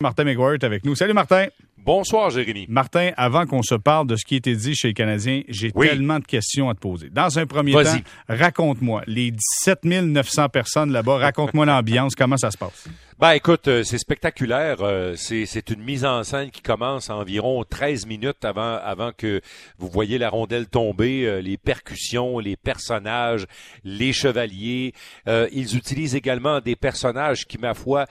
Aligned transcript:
Martin 0.00 0.22
McGuire 0.22 0.52
est 0.54 0.62
avec 0.62 0.84
nous. 0.84 0.94
Salut 0.94 1.12
Martin. 1.12 1.48
Bonsoir 1.78 2.30
Jérémy. 2.30 2.66
Martin, 2.68 3.10
avant 3.16 3.46
qu'on 3.46 3.62
se 3.64 3.74
parle 3.74 4.06
de 4.06 4.14
ce 4.14 4.24
qui 4.24 4.34
a 4.34 4.36
été 4.36 4.54
dit 4.54 4.76
chez 4.76 4.88
les 4.88 4.94
Canadiens, 4.94 5.42
j'ai 5.48 5.72
Oui. 5.74 5.88
tellement 5.88 6.20
de 6.20 6.24
questions 6.24 6.68
à 6.70 6.74
te 6.74 6.78
poser. 6.78 7.08
Dans 7.10 7.36
un 7.36 7.46
premier 7.46 7.72
temps, 7.72 7.96
raconte-moi, 8.28 9.02
les 9.08 9.32
17 9.32 9.84
900 9.84 10.50
personnes 10.50 10.92
là-bas, 10.92 11.16
raconte-moi 11.18 11.66
l'ambiance, 11.66 12.14
comment 12.14 12.36
ça 12.36 12.52
se 12.52 12.56
passe? 12.58 12.86
Ben 13.18 13.32
écoute, 13.32 13.66
euh, 13.66 13.82
c'est 13.82 13.98
spectaculaire. 13.98 14.76
euh, 14.82 15.14
C'est 15.16 15.46
c'est 15.46 15.70
une 15.70 15.82
mise 15.82 16.04
en 16.04 16.22
scène 16.22 16.52
qui 16.52 16.62
commence 16.62 17.10
à 17.10 17.16
environ 17.16 17.64
13 17.68 18.06
minutes 18.06 18.44
avant 18.44 18.76
avant 18.76 19.10
que 19.10 19.40
vous 19.78 19.88
voyez 19.88 20.18
la 20.18 20.28
rondelle 20.30 20.68
tomber, 20.68 21.26
euh, 21.26 21.40
les 21.40 21.56
percussions, 21.56 22.38
les 22.38 22.56
personnages, 22.56 23.46
les 23.82 24.12
chevaliers. 24.12 24.92
Euh, 25.26 25.48
ils 25.52 25.76
utilisent 25.76 26.14
également 26.14 26.60
des 26.60 26.76
personnages 26.76 27.44
qui, 27.46 27.58
ma 27.58 27.74
foi, 27.74 28.06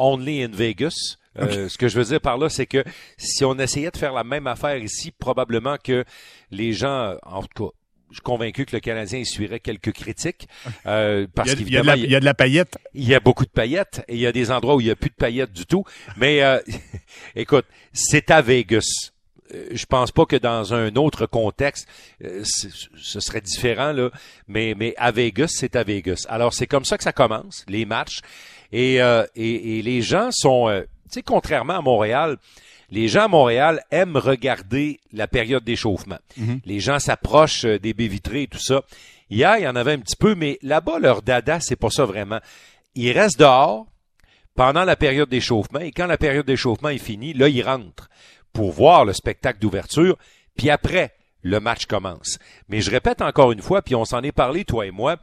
only 0.00 0.42
in 0.42 0.50
Vegas. 0.52 1.16
Euh, 1.38 1.68
Ce 1.68 1.78
que 1.78 1.86
je 1.86 1.96
veux 1.96 2.04
dire 2.04 2.20
par 2.20 2.38
là, 2.38 2.48
c'est 2.48 2.66
que 2.66 2.82
si 3.16 3.44
on 3.44 3.56
essayait 3.58 3.92
de 3.92 3.96
faire 3.96 4.12
la 4.12 4.24
même 4.24 4.48
affaire 4.48 4.76
ici, 4.78 5.12
probablement 5.12 5.76
que 5.82 6.04
les 6.50 6.72
gens, 6.72 7.14
en 7.22 7.42
tout 7.44 7.68
cas, 7.68 7.74
je 8.10 8.16
suis 8.16 8.22
convaincu 8.22 8.66
que 8.66 8.74
le 8.74 8.80
Canadien 8.80 9.20
essuierait 9.20 9.60
quelques 9.60 9.92
critiques. 9.92 10.48
euh, 10.86 11.28
parce 11.32 11.52
y, 11.52 11.76
a, 11.76 11.94
il 11.94 12.00
y 12.00 12.04
il 12.04 12.10
y 12.10 12.16
a 12.16 12.20
de 12.20 12.24
la 12.24 12.34
paillette. 12.34 12.76
il 12.92 13.08
y 13.08 13.14
a 13.14 13.20
beaucoup 13.20 13.44
de 13.44 13.50
paillettes 13.50 14.02
et 14.08 14.14
il 14.14 14.20
y 14.20 14.26
a 14.26 14.32
des 14.32 14.50
endroits 14.50 14.74
où 14.74 14.80
il 14.80 14.86
n'y 14.86 14.90
a 14.90 14.96
plus 14.96 15.10
de 15.10 15.14
paillettes 15.14 15.52
du 15.52 15.64
tout. 15.64 15.84
Mais 16.16 16.42
euh, 16.42 16.58
écoute, 17.36 17.66
c'est 17.92 18.32
à 18.32 18.42
Vegas. 18.42 19.12
Euh, 19.54 19.68
Je 19.72 19.86
pense 19.86 20.12
pas 20.12 20.26
que 20.26 20.36
dans 20.36 20.74
un 20.74 20.94
autre 20.96 21.26
contexte, 21.26 21.86
euh, 22.24 22.42
ce 22.44 23.20
serait 23.20 23.40
différent 23.40 23.92
là. 23.92 24.10
Mais 24.48 24.74
mais 24.76 24.94
à 24.96 25.10
Vegas, 25.10 25.48
c'est 25.56 25.76
à 25.76 25.82
Vegas. 25.82 26.26
Alors 26.28 26.54
c'est 26.54 26.66
comme 26.66 26.84
ça 26.84 26.96
que 26.98 27.04
ça 27.04 27.12
commence 27.12 27.64
les 27.68 27.84
matchs 27.84 28.20
et 28.72 29.00
euh, 29.02 29.24
et, 29.36 29.78
et 29.78 29.82
les 29.82 30.02
gens 30.02 30.30
sont, 30.32 30.68
euh, 30.68 30.82
tu 30.82 30.88
sais, 31.14 31.22
contrairement 31.22 31.78
à 31.78 31.82
Montréal. 31.82 32.36
Les 32.92 33.06
gens 33.06 33.26
à 33.26 33.28
Montréal 33.28 33.84
aiment 33.92 34.16
regarder 34.16 34.98
la 35.12 35.28
période 35.28 35.62
d'échauffement. 35.62 36.18
Les 36.64 36.80
gens 36.80 36.98
s'approchent 36.98 37.64
des 37.64 37.94
baies 37.94 38.08
vitrées 38.08 38.42
et 38.42 38.46
tout 38.48 38.58
ça. 38.58 38.82
Hier, 39.30 39.58
il 39.58 39.62
y 39.62 39.68
en 39.68 39.76
avait 39.76 39.92
un 39.92 40.00
petit 40.00 40.16
peu, 40.16 40.34
mais 40.34 40.58
là-bas, 40.62 40.98
leur 40.98 41.22
dada, 41.22 41.60
c'est 41.60 41.76
pas 41.76 41.90
ça 41.90 42.04
vraiment. 42.04 42.40
Ils 42.96 43.12
restent 43.12 43.38
dehors 43.38 43.86
pendant 44.56 44.84
la 44.84 44.96
période 44.96 45.28
d'échauffement 45.28 45.78
et 45.78 45.92
quand 45.92 46.08
la 46.08 46.18
période 46.18 46.44
d'échauffement 46.46 46.88
est 46.88 46.98
finie, 46.98 47.32
là, 47.32 47.46
ils 47.48 47.62
rentrent 47.62 48.10
pour 48.52 48.72
voir 48.72 49.04
le 49.04 49.12
spectacle 49.12 49.58
d'ouverture, 49.60 50.16
puis 50.56 50.70
après, 50.70 51.14
le 51.42 51.60
match 51.60 51.86
commence. 51.86 52.38
Mais 52.68 52.80
je 52.80 52.90
répète 52.90 53.22
encore 53.22 53.52
une 53.52 53.62
fois, 53.62 53.82
puis 53.82 53.94
on 53.94 54.04
s'en 54.04 54.22
est 54.22 54.32
parlé, 54.32 54.64
toi 54.64 54.86
et 54.86 54.90
moi, 54.90 55.16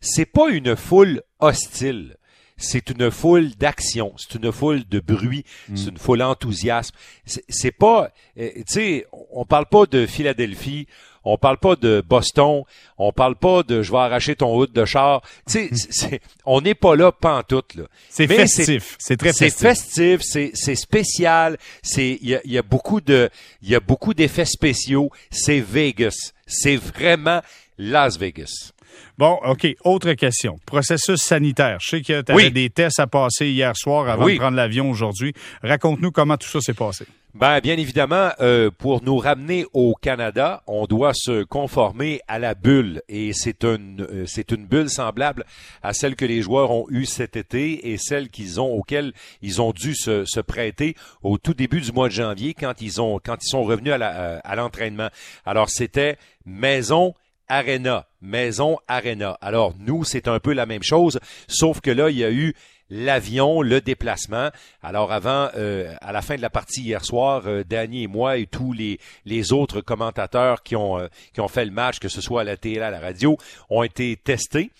c'est 0.00 0.26
pas 0.26 0.48
une 0.50 0.74
foule 0.76 1.22
hostile. 1.38 2.16
C'est 2.56 2.90
une 2.90 3.10
foule 3.10 3.50
d'action, 3.56 4.14
c'est 4.16 4.34
une 4.36 4.52
foule 4.52 4.86
de 4.88 5.00
bruit, 5.00 5.44
c'est 5.74 5.88
une 5.90 5.98
foule 5.98 6.22
enthousiasme. 6.22 6.94
C'est- 7.24 7.44
C'est 7.48 7.72
pas, 7.72 8.10
euh, 8.38 8.50
tu 8.56 8.62
sais, 8.66 9.06
on 9.32 9.44
parle 9.44 9.66
pas 9.66 9.86
de 9.86 10.06
Philadelphie, 10.06 10.86
on 11.24 11.36
parle 11.38 11.58
pas 11.58 11.76
de 11.76 12.02
Boston, 12.06 12.62
on 12.98 13.12
parle 13.12 13.36
pas 13.36 13.62
de 13.62 13.82
je 13.82 13.92
vais 13.92 13.98
arracher 13.98 14.34
ton 14.36 14.56
hood 14.56 14.72
de 14.72 14.84
char. 14.84 15.22
Tu 15.46 15.68
sais, 15.68 15.70
c'est- 15.90 16.20
on 16.46 16.60
n'est 16.60 16.74
pas 16.74 16.96
là 16.96 17.12
pantoute 17.12 17.74
là. 17.74 17.84
C'est 18.08 18.26
festif. 18.26 18.96
C'est 18.98 19.16
très 19.16 19.32
c'est 19.32 19.50
festif. 19.50 20.18
festif, 20.20 20.52
c'est 20.54 20.74
spécial, 20.74 21.56
c'est 21.82 22.18
il 22.20 22.28
y 22.30 22.34
a, 22.34 22.40
il 22.44 22.52
y 22.52 22.58
a 22.58 22.62
beaucoup 22.62 23.00
de 23.00 23.30
il 23.62 23.70
y 23.70 23.74
a 23.74 23.80
beaucoup 23.80 24.14
d'effets 24.14 24.44
spéciaux, 24.44 25.10
c'est 25.30 25.60
Vegas, 25.60 26.32
c'est 26.46 26.76
vraiment 26.76 27.40
Las 27.78 28.18
Vegas. 28.18 28.72
Bon, 29.18 29.38
OK. 29.44 29.66
Autre 29.84 30.12
question. 30.14 30.58
Processus 30.66 31.20
sanitaire. 31.20 31.78
Je 31.80 31.88
sais 31.88 32.00
que 32.02 32.22
tu 32.22 32.32
avais 32.32 32.44
Oui. 32.44 32.50
des 32.50 32.70
tests 32.70 33.00
à 33.00 33.06
passer 33.06 33.48
hier 33.48 33.76
soir 33.76 34.08
avant 34.08 34.24
Oui. 34.24 34.34
de 34.34 34.38
prendre 34.38 34.56
l'avion 34.56 34.90
aujourd'hui. 34.90 35.32
Raconte-nous 35.62 36.10
comment 36.12 36.36
tout 36.36 36.48
ça 36.48 36.60
s'est 36.60 36.74
passé. 36.74 37.06
Ben, 37.34 37.60
bien 37.60 37.78
évidemment, 37.78 38.28
euh, 38.40 38.70
pour 38.70 39.02
nous 39.02 39.16
ramener 39.16 39.64
au 39.72 39.94
Canada, 39.94 40.62
on 40.66 40.84
doit 40.84 41.12
se 41.14 41.44
conformer 41.44 42.20
à 42.28 42.38
la 42.38 42.54
bulle 42.54 43.00
et 43.08 43.32
c'est 43.32 43.64
une 43.64 44.02
euh, 44.10 44.24
c'est 44.26 44.50
une 44.50 44.66
bulle 44.66 44.90
semblable 44.90 45.46
à 45.82 45.94
celle 45.94 46.14
que 46.14 46.26
les 46.26 46.42
joueurs 46.42 46.70
ont 46.72 46.84
eue 46.90 47.06
cet 47.06 47.36
été 47.36 47.90
et 47.90 47.96
celle 47.96 48.28
qu'ils 48.28 48.60
ont 48.60 48.70
auxquelles 48.74 49.14
ils 49.40 49.62
ont 49.62 49.72
dû 49.72 49.94
se, 49.94 50.26
se 50.26 50.40
prêter 50.40 50.94
au 51.22 51.38
tout 51.38 51.54
début 51.54 51.80
du 51.80 51.90
mois 51.92 52.08
de 52.08 52.12
janvier 52.12 52.52
quand 52.52 52.82
ils 52.82 53.00
ont 53.00 53.18
quand 53.24 53.38
ils 53.42 53.48
sont 53.48 53.62
revenus 53.62 53.94
à 53.94 53.98
la- 53.98 54.14
euh, 54.20 54.38
à 54.44 54.54
l'entraînement. 54.54 55.08
Alors 55.46 55.70
c'était 55.70 56.18
maison 56.44 57.14
Arena, 57.48 58.06
maison 58.22 58.78
Arena. 58.88 59.36
Alors 59.40 59.74
nous, 59.78 60.04
c'est 60.04 60.28
un 60.28 60.38
peu 60.38 60.52
la 60.52 60.66
même 60.66 60.82
chose, 60.82 61.20
sauf 61.48 61.80
que 61.80 61.90
là, 61.90 62.08
il 62.08 62.16
y 62.16 62.24
a 62.24 62.30
eu 62.30 62.54
l'avion, 62.92 63.62
le 63.62 63.80
déplacement. 63.80 64.50
Alors 64.82 65.12
avant, 65.12 65.48
euh, 65.56 65.94
à 66.00 66.12
la 66.12 66.22
fin 66.22 66.36
de 66.36 66.42
la 66.42 66.50
partie 66.50 66.82
hier 66.82 67.04
soir, 67.04 67.42
euh, 67.46 67.64
Danny 67.64 68.04
et 68.04 68.06
moi 68.06 68.36
et 68.36 68.46
tous 68.46 68.72
les, 68.72 68.98
les 69.24 69.52
autres 69.52 69.80
commentateurs 69.80 70.62
qui 70.62 70.76
ont, 70.76 70.98
euh, 70.98 71.08
qui 71.32 71.40
ont 71.40 71.48
fait 71.48 71.64
le 71.64 71.70
match, 71.70 71.98
que 71.98 72.08
ce 72.08 72.20
soit 72.20 72.42
à 72.42 72.44
la 72.44 72.56
télé, 72.56 72.80
à 72.80 72.90
la 72.90 73.00
radio, 73.00 73.36
ont 73.70 73.82
été 73.82 74.16
testés. 74.16 74.70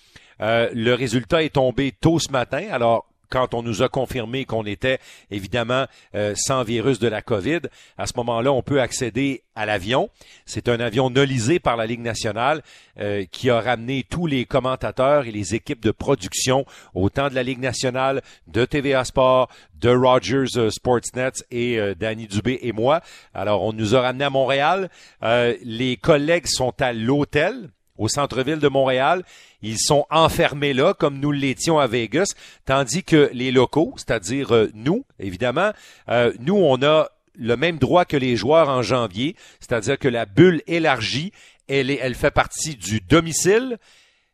Euh, 0.41 0.69
le 0.75 0.95
résultat 0.95 1.43
est 1.43 1.55
tombé 1.55 1.93
tôt 1.93 2.19
ce 2.19 2.31
matin. 2.31 2.67
Alors 2.71 3.07
quand 3.33 3.55
on 3.55 3.63
nous 3.63 3.83
a 3.83 3.89
confirmé 3.89 4.45
qu'on 4.45 4.67
était 4.67 4.99
évidemment 5.31 5.87
euh, 6.15 6.35
sans 6.37 6.65
virus 6.65 6.99
de 6.99 7.09
la 7.09 7.23
COVID, 7.23 7.61
à 7.97 8.07
ce 8.07 8.13
moment-là, 8.17 8.53
on 8.53 8.63
peut 8.63 8.81
accéder 8.81 9.43
à 9.55 9.65
l'avion. 9.65 10.11
C'est 10.45 10.69
un 10.69 10.81
avion 10.81 11.09
nolisé 11.09 11.59
par 11.59 11.77
la 11.77 11.87
Ligue 11.87 12.01
nationale 12.01 12.63
euh, 13.01 13.25
qui 13.31 13.49
a 13.49 13.61
ramené 13.61 14.05
tous 14.09 14.27
les 14.27 14.45
commentateurs 14.45 15.27
et 15.27 15.33
les 15.33 15.55
équipes 15.55 15.83
de 15.83 15.91
production, 15.91 16.67
autant 16.95 17.31
de 17.31 17.35
la 17.35 17.43
Ligue 17.43 17.61
nationale, 17.61 18.21
de 18.49 18.67
TVA 18.67 19.05
Sport, 19.05 19.49
de 19.75 19.91
Rogers 19.91 20.57
euh, 20.59 20.71
Sportsnet 20.71 21.33
et 21.51 21.79
euh, 21.79 21.95
Danny 21.95 22.27
Dubé 22.27 22.59
et 22.63 22.73
moi. 22.73 23.01
Alors, 23.33 23.63
on 23.63 23.73
nous 23.73 23.95
a 23.95 24.03
ramenés 24.03 24.25
à 24.25 24.31
Montréal. 24.31 24.91
Les 25.23 25.97
collègues 25.97 26.47
sont 26.47 26.75
à 26.81 26.93
l'hôtel 26.93 27.71
au 27.99 28.09
centre-ville 28.09 28.59
de 28.59 28.69
Montréal. 28.69 29.23
Ils 29.63 29.79
sont 29.79 30.07
enfermés 30.11 30.73
là, 30.73 30.95
comme 30.95 31.19
nous 31.19 31.33
l'étions 31.33 31.79
à 31.79 31.87
Vegas, 31.87 32.35
tandis 32.65 33.05
que 33.05 33.31
les 33.33 33.53
locaux, 33.53 33.95
c'est-à-dire 33.97 34.55
euh, 34.55 34.71
nous, 34.75 35.05
évidemment, 35.19 35.73
euh, 36.09 36.33
nous, 36.41 36.57
on 36.57 36.83
a 36.83 37.09
le 37.35 37.57
même 37.57 37.79
droit 37.79 38.05
que 38.05 38.17
les 38.17 38.37
joueurs 38.37 38.69
en 38.69 38.83
janvier, 38.83 39.37
c'est-à-dire 39.61 39.99
que 39.99 40.09
la 40.09 40.27
bulle 40.27 40.63
élargie, 40.67 41.33
elle, 41.69 41.91
est, 41.91 41.99
elle 42.03 42.15
fait 42.15 42.31
partie 42.31 42.77
du 42.77 43.01
domicile, 43.01 43.79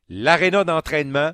l'aréna 0.09 0.65
d'entraînement 0.65 1.33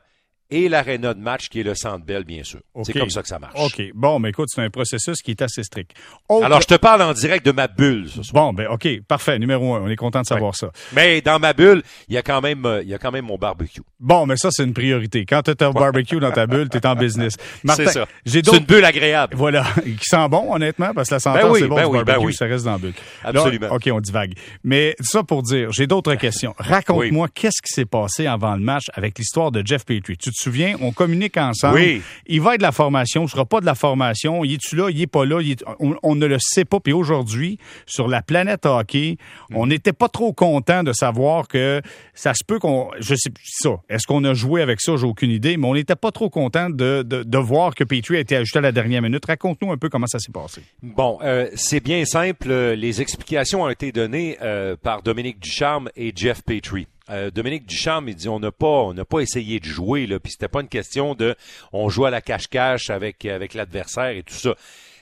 et 0.51 0.69
l'aréna 0.69 1.15
de 1.15 1.21
match 1.21 1.49
qui 1.49 1.61
est 1.61 1.63
le 1.63 1.75
Centre 1.75 2.05
Bell, 2.05 2.25
bien 2.25 2.45
sûr. 2.45 2.61
C'est 2.85 2.93
comme 2.93 3.11
ça 3.11 3.23
que 3.23 3.29
ça 3.29 3.39
marche. 3.39 3.55
OK. 3.59 3.83
Bon, 3.95 4.19
mais 4.19 4.31
écoute, 4.31 4.49
c'est 4.55 4.63
un 4.63 4.71
processus 4.71 5.21
qui 5.23 5.31
est 5.33 5.43
assez 5.43 5.63
strict. 5.63 5.93
Autre- 6.29 6.45
Alors, 6.47 6.61
je 6.61 6.67
te 6.67 6.75
parle 6.75 7.03
en 7.03 7.13
direct 7.13 7.45
de 7.47 7.53
ma 7.53 7.67
bulle 7.67 8.09
ce 8.09 8.23
soir. 8.23 8.45
Bon, 8.45 8.53
ben 8.53 8.67
OK. 8.69 8.87
Parfait. 9.09 9.39
Numéro 9.39 9.75
un. 9.75 9.81
On 9.83 9.89
est 9.89 9.97
content 9.97 10.21
de 10.21 10.27
savoir 10.27 10.55
ça. 10.55 10.71
Mais 10.93 11.21
dans 11.21 11.39
ma 11.39 11.53
bulle, 11.53 11.83
il 12.09 12.15
y 12.15 12.19
a 12.19 12.23
quand 12.23 12.41
même, 12.41 12.65
euh, 12.67 12.83
il 12.83 12.89
y 12.89 12.95
a 12.95 12.99
quand 12.99 13.11
même 13.11 13.25
mon 13.27 13.37
barbecue. 13.39 13.81
Bon, 14.01 14.27
mais 14.27 14.37
ça, 14.37 14.51
c'est 14.53 14.65
une 14.65 14.75
priorité. 14.75 15.25
Quand 15.25 15.43
tu 15.43 15.51
as 15.59 15.67
un 15.67 15.71
barbecue 15.73 16.19
dans 16.21 16.31
ta 16.33 16.47
bulle, 16.47 16.69
tu 16.69 16.77
es 16.79 16.87
en 16.87 16.95
business. 16.95 17.37
Martin, 17.65 17.85
C'est 17.87 17.93
ça. 17.93 18.07
j'ai 18.25 18.33
C'est 18.33 18.43
d'autres... 18.43 18.59
une 18.59 18.65
bulle 18.67 18.85
agréable. 18.85 19.35
Voilà, 19.37 19.65
qui 19.85 19.99
sent 20.05 20.29
bon, 20.29 20.55
honnêtement, 20.55 20.93
parce 20.95 21.09
que 21.09 21.15
la 21.15 21.21
senteur, 21.21 21.45
Ben 21.49 21.53
oui, 21.53 21.61
c'est 21.61 21.69
bon 21.69 21.75
ben 21.77 21.83
du 21.85 21.89
oui, 21.89 21.99
ben 21.99 22.05
barbecue, 22.05 22.27
oui. 22.27 22.35
ça 22.35 22.45
reste 22.47 22.65
dans 22.65 22.73
la 22.73 22.79
bulle. 22.79 22.93
Absolument. 23.23 23.67
Là, 23.69 23.75
OK, 23.75 23.89
on 23.93 24.01
divague. 24.01 24.35
Mais 24.63 24.95
ça 25.01 25.23
pour 25.23 25.43
dire, 25.43 25.73
j'ai 25.73 25.87
d'autres 25.87 26.15
questions. 26.17 26.55
Raconte-moi, 26.59 27.29
qu'est-ce 27.35 27.63
qui 27.63 27.73
s'est 27.73 27.87
passé 27.87 28.27
avant 28.27 28.55
le 28.55 28.63
match 28.63 28.85
avec 28.95 29.19
l'histoire 29.19 29.51
de 29.51 29.63
Jeff 29.65 29.85
Petrie? 29.85 30.17
Tu 30.17 30.31
te 30.35 30.41
souviens, 30.43 30.77
on 30.81 30.93
communique 30.93 31.37
ensemble. 31.37 31.77
Oui. 31.79 32.03
Il 32.27 32.41
va 32.41 32.55
être 32.55 32.61
de 32.61 32.65
la 32.65 32.73
formation, 32.73 33.25
il 33.25 33.29
sera 33.29 33.45
pas 33.45 33.61
de 33.61 33.67
la 33.67 33.75
formation. 33.75 34.45
Il 34.45 34.55
est-tu 34.55 34.77
là, 34.77 34.89
il 34.91 35.01
est 35.01 35.07
pas 35.07 35.25
là? 35.25 35.41
est- 35.41 35.65
on, 35.81 35.95
on 36.03 36.15
ne 36.15 36.27
le 36.27 36.37
sait 36.41 36.65
pas. 36.65 36.81
Puis 36.81 36.93
aujourd'hui, 36.93 37.59
sur 37.87 38.09
la 38.09 38.23
planète 38.23 38.67
hockey, 38.67 39.17
Mm. 39.51 39.57
on 39.57 39.67
n'était 39.67 39.93
pas 39.93 40.09
trop 40.09 40.33
content 40.33 40.83
de 40.83 40.93
savoir 40.93 41.49
que 41.49 41.81
ça 42.15 42.35
se 42.35 42.45
peut 42.45 42.59
qu'on... 42.59 42.91
Je 43.01 43.15
sais 43.15 43.31
ça. 43.45 43.77
Est-ce 43.89 44.07
qu'on 44.07 44.25
a 44.25 44.35
joué 44.35 44.63
avec 44.63 44.81
ça? 44.81 44.97
J'ai 44.97 45.07
aucune 45.07 45.31
idée. 45.31 45.57
Mais 45.57 45.67
on 45.67 45.75
n'était 45.75 45.97
pas 45.97 46.11
trop 46.11 46.31
content 46.31 46.71
de, 46.71 47.03
de, 47.03 47.23
de 47.23 47.39
voir 47.39 47.75
que 47.75 47.85
Petrie 47.85 48.17
a 48.17 48.21
été 48.21 48.37
ajouté 48.37 48.59
à 48.59 48.63
la 48.63 48.73
dernière 48.73 49.03
minute. 49.03 49.25
Raconte-nous 49.27 49.71
un 49.73 49.77
peu 49.77 49.89
comment 49.89 50.07
ça 50.07 50.19
s'est 50.19 50.33
passé. 50.33 50.63
Bon, 50.83 51.19
euh, 51.23 51.49
c'est 51.55 51.81
bien 51.81 52.05
simple. 52.05 52.49
Euh, 52.51 52.75
Les 52.75 53.01
explications 53.01 53.63
ont 53.63 53.69
été 53.69 53.93
données 53.93 54.37
euh, 54.43 54.77
par 54.83 55.03
Dominique 55.03 55.39
Ducharme 55.41 55.89
et 55.97 56.13
Jeff 56.15 56.43
Petrie. 56.43 56.87
Euh, 57.11 57.31
Dominique 57.31 57.67
Ducharme, 57.67 58.09
il 58.09 58.15
dit 58.15 58.29
on 58.29 58.41
n'a 58.41 58.51
pas, 58.51 58.67
on 58.67 58.95
n'a 58.95 59.05
pas 59.05 59.21
essayé 59.21 59.61
de 59.61 59.67
jouer 59.67 60.07
là, 60.07 60.19
puis 60.19 60.33
c'était 60.33 60.49
pas 60.49 60.63
une 60.63 60.69
question 60.69 61.15
de 61.15 61.35
on 61.73 61.91
joue 61.91 62.07
à 62.07 62.11
la 62.11 62.23
cache-cache 62.23 62.89
avec 62.89 63.27
avec 63.27 63.53
l'adversaire 63.55 64.11
et 64.11 64.23
tout 64.23 64.35
ça. 64.35 64.55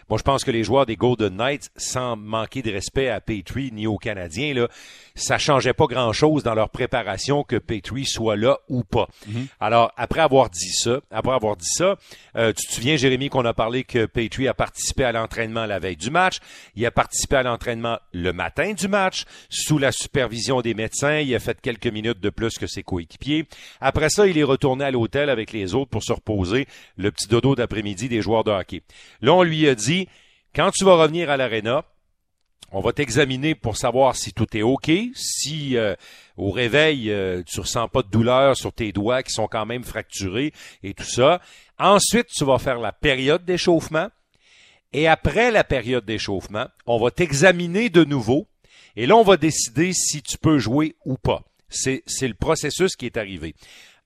Moi, 0.09 0.19
je 0.19 0.25
pense 0.25 0.45
que 0.45 0.51
les 0.51 0.65
joueurs 0.65 0.85
des 0.85 0.97
Golden 0.97 1.37
Knights, 1.37 1.71
sans 1.77 2.17
manquer 2.17 2.61
de 2.61 2.71
respect 2.71 3.09
à 3.09 3.21
Petrie 3.21 3.71
ni 3.73 3.87
aux 3.87 3.97
Canadiens, 3.97 4.53
là, 4.53 4.69
ça 5.15 5.39
changeait 5.39 5.73
pas 5.73 5.87
grand-chose 5.87 6.43
dans 6.43 6.55
leur 6.55 6.71
préparation 6.71 7.45
que 7.45 7.57
Petrie 7.57 8.07
soit 8.07 8.37
là 8.37 8.59
ou 8.69 8.85
pas. 8.85 9.09
Mhm. 9.27 9.47
Alors, 9.61 9.93
après 9.97 10.21
avoir 10.21 10.51
dit 10.51 10.73
ça, 10.73 11.01
après 11.11 11.33
avoir 11.33 11.57
dit 11.57 11.69
ça, 11.69 11.97
euh, 12.37 12.53
tu 12.53 12.67
te 12.67 12.73
souviens, 12.73 12.97
Jérémy, 12.97 13.29
qu'on 13.29 13.45
a 13.45 13.55
parlé 13.55 13.85
que 13.85 14.07
Petrie 14.07 14.49
a 14.49 14.55
participé 14.55 15.05
à 15.05 15.13
l'entraînement 15.13 15.67
la 15.67 15.79
veille 15.79 15.97
du 15.97 16.11
match. 16.11 16.39
Il 16.75 16.85
a 16.87 16.91
participé 16.91 17.37
à 17.37 17.43
l'entraînement 17.43 17.99
le 18.13 18.33
matin 18.33 18.73
du 18.73 18.89
match, 18.89 19.25
sous 19.49 19.79
la 19.79 19.93
supervision 19.93 20.61
des 20.61 20.75
médecins. 20.75 21.19
Il 21.19 21.35
a 21.35 21.41
fait 21.41 21.61
quelques 21.61 21.87
minutes 21.87 22.21
de 22.21 22.31
plus 22.31 22.59
que 22.59 22.67
ses 22.67 22.83
coéquipiers. 22.83 23.47
Après 23.81 24.09
ça, 24.09 24.27
il 24.27 24.39
est 24.39 24.43
retourné 24.43 24.85
à 24.85 24.91
l'hôtel 24.91 25.31
avec 25.31 25.53
les 25.53 25.75
autres 25.75 25.91
pour 25.91 26.03
se 26.03 26.13
reposer, 26.13 26.67
le 26.97 27.11
petit 27.11 27.29
dodo 27.29 27.55
d'après-midi 27.55 28.09
des 28.09 28.23
joueurs 28.23 28.45
de 28.45 28.51
hockey. 28.51 28.83
Là, 29.21 29.35
on 29.35 29.43
lui 29.43 29.69
a 29.69 29.75
dit, 29.75 30.09
quand 30.55 30.71
tu 30.71 30.85
vas 30.85 30.97
revenir 30.97 31.31
à 31.31 31.37
l'aréna, 31.37 31.85
on 32.71 32.81
va 32.81 32.93
t'examiner 32.93 33.55
pour 33.55 33.77
savoir 33.77 34.17
si 34.17 34.33
tout 34.33 34.57
est 34.57 34.63
OK, 34.63 34.91
si 35.15 35.77
euh, 35.77 35.95
au 36.37 36.51
réveil, 36.51 37.11
euh, 37.11 37.43
tu 37.47 37.61
ressens 37.61 37.89
pas 37.89 38.03
de 38.03 38.09
douleur 38.09 38.57
sur 38.57 38.73
tes 38.73 38.93
doigts 38.93 39.23
qui 39.23 39.33
sont 39.33 39.47
quand 39.47 39.67
même 39.67 39.85
fracturés 39.85 40.53
et 40.83 40.95
tout 40.95 41.05
ça. 41.05 41.41
Ensuite, 41.79 42.29
tu 42.29 42.45
vas 42.45 42.59
faire 42.59 42.79
la 42.79 42.93
période 42.93 43.45
d'échauffement. 43.45 44.09
Et 44.95 45.09
après 45.09 45.51
la 45.51 45.65
période 45.65 46.05
d'échauffement, 46.05 46.67
on 46.87 46.99
va 46.99 47.11
t'examiner 47.11 47.89
de 47.89 48.05
nouveau. 48.05 48.47
Et 48.97 49.07
là, 49.07 49.17
on 49.17 49.23
va 49.23 49.37
décider 49.37 49.93
si 49.93 50.23
tu 50.23 50.37
peux 50.39 50.59
jouer 50.59 50.97
ou 51.05 51.17
pas. 51.17 51.43
C'est, 51.69 52.03
c'est 52.07 52.29
le 52.29 52.35
processus 52.35 52.97
qui 52.97 53.07
est 53.07 53.17
arrivé. 53.17 53.55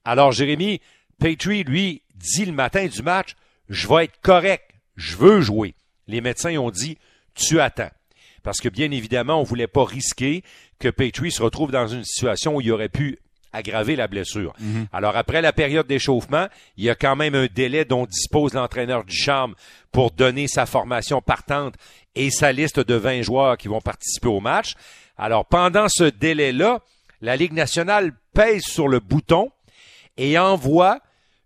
Alors, 0.05 0.31
Jérémy, 0.31 0.79
Petrie, 1.19 1.63
lui, 1.63 2.03
dit 2.15 2.45
le 2.45 2.53
matin 2.53 2.85
du 2.87 3.01
match, 3.01 3.35
je 3.69 3.87
vais 3.87 4.05
être 4.05 4.21
correct, 4.21 4.71
je 4.95 5.17
veux 5.17 5.41
jouer. 5.41 5.75
Les 6.07 6.21
médecins 6.21 6.55
ont 6.57 6.71
dit, 6.71 6.97
tu 7.33 7.59
attends 7.59 7.89
parce 8.47 8.61
que 8.61 8.69
bien 8.69 8.91
évidemment, 8.91 9.41
on 9.41 9.43
voulait 9.43 9.67
pas 9.67 9.83
risquer 9.83 10.41
que 10.79 10.87
Petrie 10.87 11.33
se 11.33 11.43
retrouve 11.43 11.69
dans 11.69 11.85
une 11.85 12.05
situation 12.05 12.55
où 12.55 12.61
il 12.61 12.71
aurait 12.71 12.87
pu 12.87 13.19
aggraver 13.51 13.97
la 13.97 14.07
blessure. 14.07 14.53
Mhm. 14.61 14.87
Alors 14.93 15.17
après 15.17 15.41
la 15.41 15.51
période 15.51 15.85
d'échauffement, 15.85 16.47
il 16.77 16.85
y 16.85 16.89
a 16.89 16.95
quand 16.95 17.17
même 17.17 17.35
un 17.35 17.47
délai 17.53 17.83
dont 17.83 18.05
dispose 18.05 18.53
l'entraîneur 18.53 19.03
du 19.03 19.13
charme 19.13 19.53
pour 19.91 20.11
donner 20.11 20.47
sa 20.47 20.65
formation 20.65 21.21
partante 21.21 21.75
et 22.15 22.31
sa 22.31 22.53
liste 22.53 22.79
de 22.79 22.93
20 22.93 23.23
joueurs 23.23 23.57
qui 23.57 23.67
vont 23.67 23.81
participer 23.81 24.29
au 24.29 24.39
match. 24.39 24.75
Alors 25.17 25.45
pendant 25.45 25.89
ce 25.89 26.05
délai-là, 26.05 26.79
la 27.19 27.35
Ligue 27.35 27.51
nationale 27.51 28.13
pèse 28.33 28.63
sur 28.63 28.87
le 28.87 29.01
bouton 29.01 29.51
et 30.15 30.39
envoie 30.39 31.01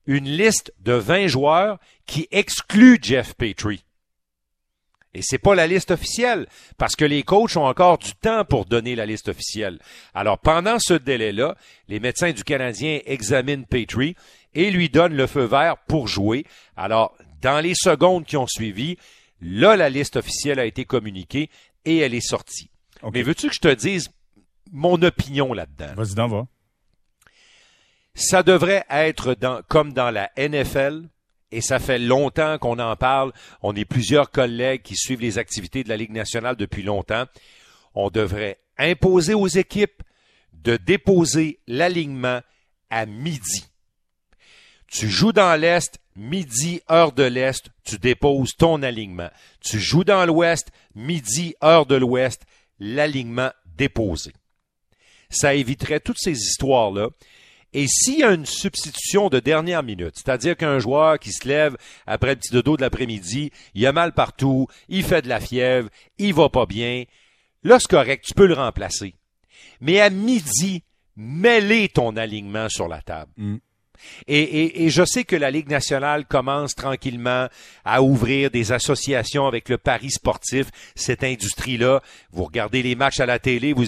une 0.05 0.25
liste 0.25 0.71
de 0.81 0.93
20 0.93 1.25
joueurs 1.25 1.79
qui 2.05 2.27
exclut 2.29 2.99
Jeff 3.01 3.33
Petrie. 3.33 3.83
Et 5.13 5.21
c'est 5.21 5.37
pas 5.37 5.55
la 5.55 5.67
liste 5.67 5.91
officielle, 5.91 6.47
parce 6.77 6.95
que 6.95 7.03
les 7.03 7.23
coachs 7.23 7.57
ont 7.57 7.65
encore 7.65 7.97
du 7.97 8.13
temps 8.13 8.45
pour 8.45 8.65
donner 8.65 8.95
la 8.95 9.05
liste 9.05 9.27
officielle. 9.27 9.79
Alors, 10.13 10.39
pendant 10.39 10.79
ce 10.79 10.93
délai-là, 10.93 11.55
les 11.89 11.99
médecins 11.99 12.31
du 12.31 12.43
Canadien 12.43 12.99
examinent 13.05 13.65
Petrie 13.65 14.15
et 14.53 14.71
lui 14.71 14.89
donnent 14.89 15.15
le 15.15 15.27
feu 15.27 15.43
vert 15.43 15.77
pour 15.87 16.07
jouer. 16.07 16.45
Alors, 16.77 17.13
dans 17.41 17.59
les 17.59 17.73
secondes 17.75 18.25
qui 18.25 18.37
ont 18.37 18.47
suivi, 18.47 18.97
là, 19.41 19.75
la 19.75 19.89
liste 19.89 20.15
officielle 20.15 20.59
a 20.59 20.65
été 20.65 20.85
communiquée 20.85 21.49
et 21.83 21.97
elle 21.97 22.13
est 22.13 22.25
sortie. 22.25 22.69
Mais 23.13 23.23
veux-tu 23.23 23.49
que 23.49 23.55
je 23.55 23.59
te 23.59 23.73
dise 23.73 24.09
mon 24.71 25.01
opinion 25.01 25.53
là-dedans? 25.53 25.93
Vas-y, 25.95 26.15
va. 26.15 26.47
Ça 28.13 28.43
devrait 28.43 28.85
être 28.89 29.33
dans, 29.33 29.61
comme 29.67 29.93
dans 29.93 30.11
la 30.11 30.29
NFL, 30.37 31.03
et 31.51 31.61
ça 31.61 31.79
fait 31.79 31.99
longtemps 31.99 32.57
qu'on 32.57 32.79
en 32.79 32.95
parle. 32.95 33.33
On 33.61 33.75
est 33.75 33.85
plusieurs 33.85 34.31
collègues 34.31 34.81
qui 34.81 34.95
suivent 34.95 35.21
les 35.21 35.37
activités 35.37 35.83
de 35.83 35.89
la 35.89 35.97
Ligue 35.97 36.11
nationale 36.11 36.55
depuis 36.55 36.83
longtemps. 36.83 37.25
On 37.93 38.09
devrait 38.09 38.59
imposer 38.77 39.33
aux 39.33 39.47
équipes 39.47 40.03
de 40.53 40.77
déposer 40.77 41.59
l'alignement 41.67 42.41
à 42.89 43.05
midi. 43.05 43.65
Tu 44.87 45.09
joues 45.09 45.31
dans 45.31 45.59
l'Est, 45.59 45.99
midi, 46.15 46.81
heure 46.89 47.13
de 47.13 47.23
l'Est, 47.23 47.69
tu 47.83 47.97
déposes 47.97 48.55
ton 48.57 48.83
alignement. 48.83 49.29
Tu 49.61 49.79
joues 49.79 50.03
dans 50.03 50.25
l'Ouest, 50.25 50.71
midi, 50.95 51.55
heure 51.63 51.85
de 51.85 51.95
l'Ouest, 51.95 52.43
l'alignement 52.79 53.51
déposé. 53.77 54.33
Ça 55.29 55.53
éviterait 55.53 56.01
toutes 56.01 56.19
ces 56.19 56.37
histoires-là 56.37 57.09
et 57.73 57.87
s'il 57.87 58.19
y 58.19 58.23
a 58.23 58.33
une 58.33 58.45
substitution 58.45 59.29
de 59.29 59.39
dernière 59.39 59.83
minute, 59.83 60.15
c'est-à-dire 60.15 60.57
qu'un 60.57 60.79
joueur 60.79 61.19
qui 61.19 61.31
se 61.31 61.47
lève 61.47 61.77
après 62.05 62.31
le 62.31 62.35
petit 62.35 62.51
dodo 62.51 62.75
de 62.75 62.81
l'après-midi, 62.81 63.51
il 63.73 63.87
a 63.87 63.93
mal 63.93 64.13
partout, 64.13 64.67
il 64.89 65.03
fait 65.03 65.21
de 65.21 65.29
la 65.29 65.39
fièvre, 65.39 65.89
il 66.17 66.33
va 66.33 66.49
pas 66.49 66.65
bien, 66.65 67.05
là 67.63 67.79
c'est 67.79 67.89
correct, 67.89 68.25
tu 68.25 68.33
peux 68.33 68.47
le 68.47 68.55
remplacer. 68.55 69.15
Mais 69.79 69.99
à 70.01 70.09
midi, 70.09 70.83
mêlez 71.15 71.89
ton 71.89 72.17
alignement 72.17 72.67
sur 72.69 72.87
la 72.87 73.01
table. 73.01 73.31
Mm. 73.37 73.57
Et, 74.27 74.89
je 74.89 75.03
sais 75.05 75.23
que 75.23 75.35
la 75.35 75.51
Ligue 75.51 75.69
nationale 75.69 76.25
commence 76.25 76.75
tranquillement 76.75 77.47
à 77.85 78.01
ouvrir 78.01 78.51
des 78.51 78.71
associations 78.71 79.47
avec 79.47 79.69
le 79.69 79.77
Paris 79.77 80.11
sportif, 80.11 80.67
cette 80.95 81.23
industrie-là. 81.23 82.01
Vous 82.31 82.43
regardez 82.43 82.83
les 82.83 82.95
matchs 82.95 83.19
à 83.19 83.25
la 83.25 83.39
télé, 83.39 83.73
vous, 83.73 83.83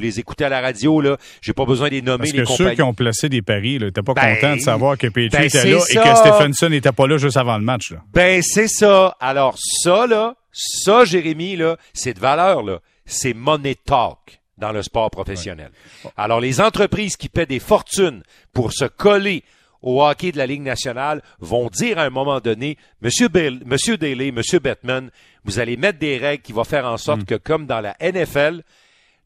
les 0.00 0.20
écoutez 0.20 0.44
à 0.44 0.48
la 0.48 0.60
radio, 0.60 1.00
là. 1.00 1.16
J'ai 1.40 1.52
pas 1.52 1.64
besoin 1.64 1.88
de 1.88 1.94
les 1.94 2.02
nommer, 2.02 2.30
Parce 2.32 2.32
que 2.32 2.56
ceux 2.56 2.74
qui 2.74 2.82
ont 2.82 2.94
placé 2.94 3.28
des 3.28 3.42
paris, 3.42 3.78
t'es 3.94 4.02
pas 4.02 4.14
ben, 4.14 4.34
content 4.34 4.56
de 4.56 4.60
savoir 4.60 4.98
que 4.98 5.06
Petrie 5.06 5.28
ben, 5.28 5.44
était 5.44 5.64
là 5.64 5.78
et 5.88 5.94
que 5.94 6.14
Stephenson 6.16 6.68
n'était 6.68 6.92
pas 6.92 7.06
là 7.06 7.18
juste 7.18 7.36
avant 7.36 7.58
le 7.58 7.64
match, 7.64 7.92
là. 7.92 7.98
Ben, 8.12 8.42
c'est 8.42 8.68
ça. 8.68 9.16
Alors, 9.20 9.56
ça, 9.58 10.06
là, 10.06 10.34
ça, 10.52 11.04
Jérémy, 11.04 11.56
là, 11.56 11.76
c'est 11.92 12.14
de 12.14 12.20
valeur, 12.20 12.62
là. 12.62 12.80
C'est 13.06 13.34
money 13.34 13.74
talk 13.74 14.40
dans 14.58 14.72
le 14.72 14.82
sport 14.82 15.10
professionnel. 15.10 15.70
Alors, 16.16 16.40
les 16.40 16.60
entreprises 16.60 17.16
qui 17.16 17.28
paient 17.28 17.46
des 17.46 17.60
fortunes 17.60 18.22
pour 18.52 18.72
se 18.72 18.84
coller 18.84 19.44
au 19.82 20.02
hockey 20.02 20.32
de 20.32 20.38
la 20.38 20.46
Ligue 20.46 20.62
nationale 20.62 21.22
vont 21.38 21.68
dire 21.68 21.98
à 21.98 22.04
un 22.04 22.10
moment 22.10 22.40
donné, 22.40 22.76
Monsieur, 23.00 23.28
Monsieur 23.64 23.96
Daly, 23.96 24.32
Monsieur 24.32 24.58
Bettman, 24.58 25.10
vous 25.44 25.58
allez 25.58 25.76
mettre 25.76 25.98
des 25.98 26.18
règles 26.18 26.42
qui 26.42 26.52
vont 26.52 26.64
faire 26.64 26.86
en 26.86 26.96
sorte 26.96 27.22
mm. 27.22 27.26
que, 27.26 27.34
comme 27.36 27.66
dans 27.66 27.80
la 27.80 27.96
NFL, 28.00 28.62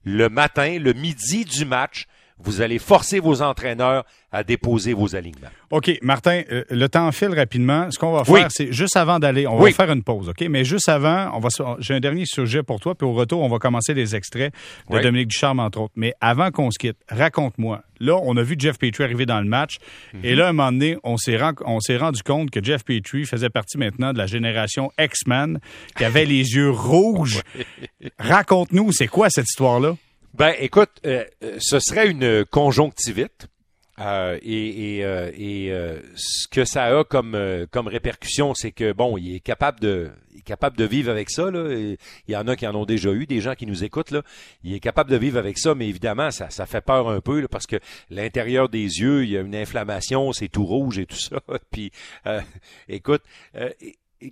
le 0.04 0.28
matin, 0.28 0.78
le 0.78 0.92
midi 0.92 1.44
du 1.44 1.64
match, 1.64 2.06
vous 2.42 2.60
allez 2.60 2.78
forcer 2.78 3.20
vos 3.20 3.42
entraîneurs 3.42 4.04
à 4.32 4.42
déposer 4.42 4.94
vos 4.94 5.14
alignements. 5.14 5.50
OK, 5.70 5.90
Martin, 6.00 6.42
euh, 6.50 6.64
le 6.70 6.88
temps 6.88 7.12
file 7.12 7.34
rapidement. 7.34 7.90
Ce 7.90 7.98
qu'on 7.98 8.12
va 8.12 8.24
faire, 8.24 8.48
c'est 8.50 8.72
juste 8.72 8.96
avant 8.96 9.18
d'aller, 9.18 9.46
on 9.46 9.58
va 9.58 9.70
faire 9.70 9.90
une 9.90 10.02
pause, 10.02 10.30
OK? 10.30 10.40
Mais 10.48 10.64
juste 10.64 10.88
avant, 10.88 11.30
on 11.34 11.40
va, 11.40 11.48
j'ai 11.78 11.94
un 11.94 12.00
dernier 12.00 12.24
sujet 12.24 12.62
pour 12.62 12.80
toi, 12.80 12.94
puis 12.94 13.06
au 13.06 13.12
retour, 13.12 13.42
on 13.42 13.48
va 13.48 13.58
commencer 13.58 13.92
les 13.92 14.16
extraits 14.16 14.52
de 14.90 14.98
Dominique 15.00 15.28
Ducharme, 15.28 15.60
entre 15.60 15.82
autres. 15.82 15.92
Mais 15.96 16.14
avant 16.20 16.50
qu'on 16.50 16.70
se 16.70 16.78
quitte, 16.78 16.96
raconte-moi. 17.08 17.82
Là, 18.00 18.18
on 18.22 18.36
a 18.36 18.42
vu 18.42 18.56
Jeff 18.58 18.78
Petrie 18.78 19.04
arriver 19.04 19.26
dans 19.26 19.40
le 19.40 19.46
match, 19.46 19.76
et 20.24 20.32
mhm. 20.32 20.38
là, 20.38 20.46
à 20.46 20.48
un 20.48 20.52
moment 20.52 20.72
donné, 20.72 20.96
on 21.04 21.16
s'est, 21.18 21.38
on 21.66 21.80
s'est 21.80 21.98
rendu 21.98 22.22
compte 22.22 22.50
que 22.50 22.62
Jeff 22.62 22.84
Petrie 22.84 23.26
faisait 23.26 23.50
partie 23.50 23.76
maintenant 23.76 24.12
de 24.12 24.18
la 24.18 24.26
génération 24.26 24.90
X-Men, 24.98 25.60
qui 25.96 26.04
avait 26.04 26.24
les 26.24 26.54
yeux 26.54 26.70
rouges. 26.70 27.42
Raconte-nous, 28.18 28.92
c'est 28.92 29.08
quoi 29.08 29.28
cette 29.30 29.46
histoire-là? 29.46 29.96
Ben, 30.34 30.54
écoute, 30.58 30.90
euh, 31.04 31.24
euh, 31.42 31.56
ce 31.60 31.78
serait 31.78 32.10
une 32.10 32.46
conjonctivite. 32.46 33.48
Euh, 33.98 34.38
et, 34.42 35.00
et, 35.00 35.04
euh, 35.04 36.00
ce 36.16 36.48
que 36.48 36.64
ça 36.64 36.84
a 36.84 37.04
comme 37.04 37.38
comme 37.70 37.86
répercussion, 37.86 38.54
c'est 38.54 38.72
que 38.72 38.92
bon, 38.92 39.18
il 39.18 39.36
est 39.36 39.40
capable 39.40 39.80
de 39.80 40.10
il 40.32 40.38
est 40.38 40.42
capable 40.42 40.78
de 40.78 40.84
vivre 40.84 41.10
avec 41.10 41.28
ça. 41.28 41.50
Il 41.52 41.98
y 42.26 42.34
en 42.34 42.48
a 42.48 42.56
qui 42.56 42.66
en 42.66 42.74
ont 42.74 42.86
déjà 42.86 43.12
eu, 43.12 43.26
des 43.26 43.42
gens 43.42 43.54
qui 43.54 43.66
nous 43.66 43.84
écoutent. 43.84 44.14
Il 44.64 44.72
est 44.72 44.80
capable 44.80 45.10
de 45.10 45.16
vivre 45.16 45.38
avec 45.38 45.58
ça, 45.58 45.74
mais 45.74 45.86
évidemment, 45.86 46.30
ça, 46.30 46.48
ça 46.48 46.64
fait 46.64 46.80
peur 46.80 47.10
un 47.10 47.20
peu 47.20 47.46
parce 47.48 47.66
que 47.66 47.76
l'intérieur 48.08 48.70
des 48.70 49.00
yeux, 49.00 49.24
il 49.24 49.30
y 49.30 49.36
a 49.36 49.42
une 49.42 49.54
inflammation, 49.54 50.32
c'est 50.32 50.48
tout 50.48 50.64
rouge 50.64 50.98
et 50.98 51.04
tout 51.04 51.16
ça. 51.16 51.36
Puis, 51.70 51.92
écoute, 52.88 53.22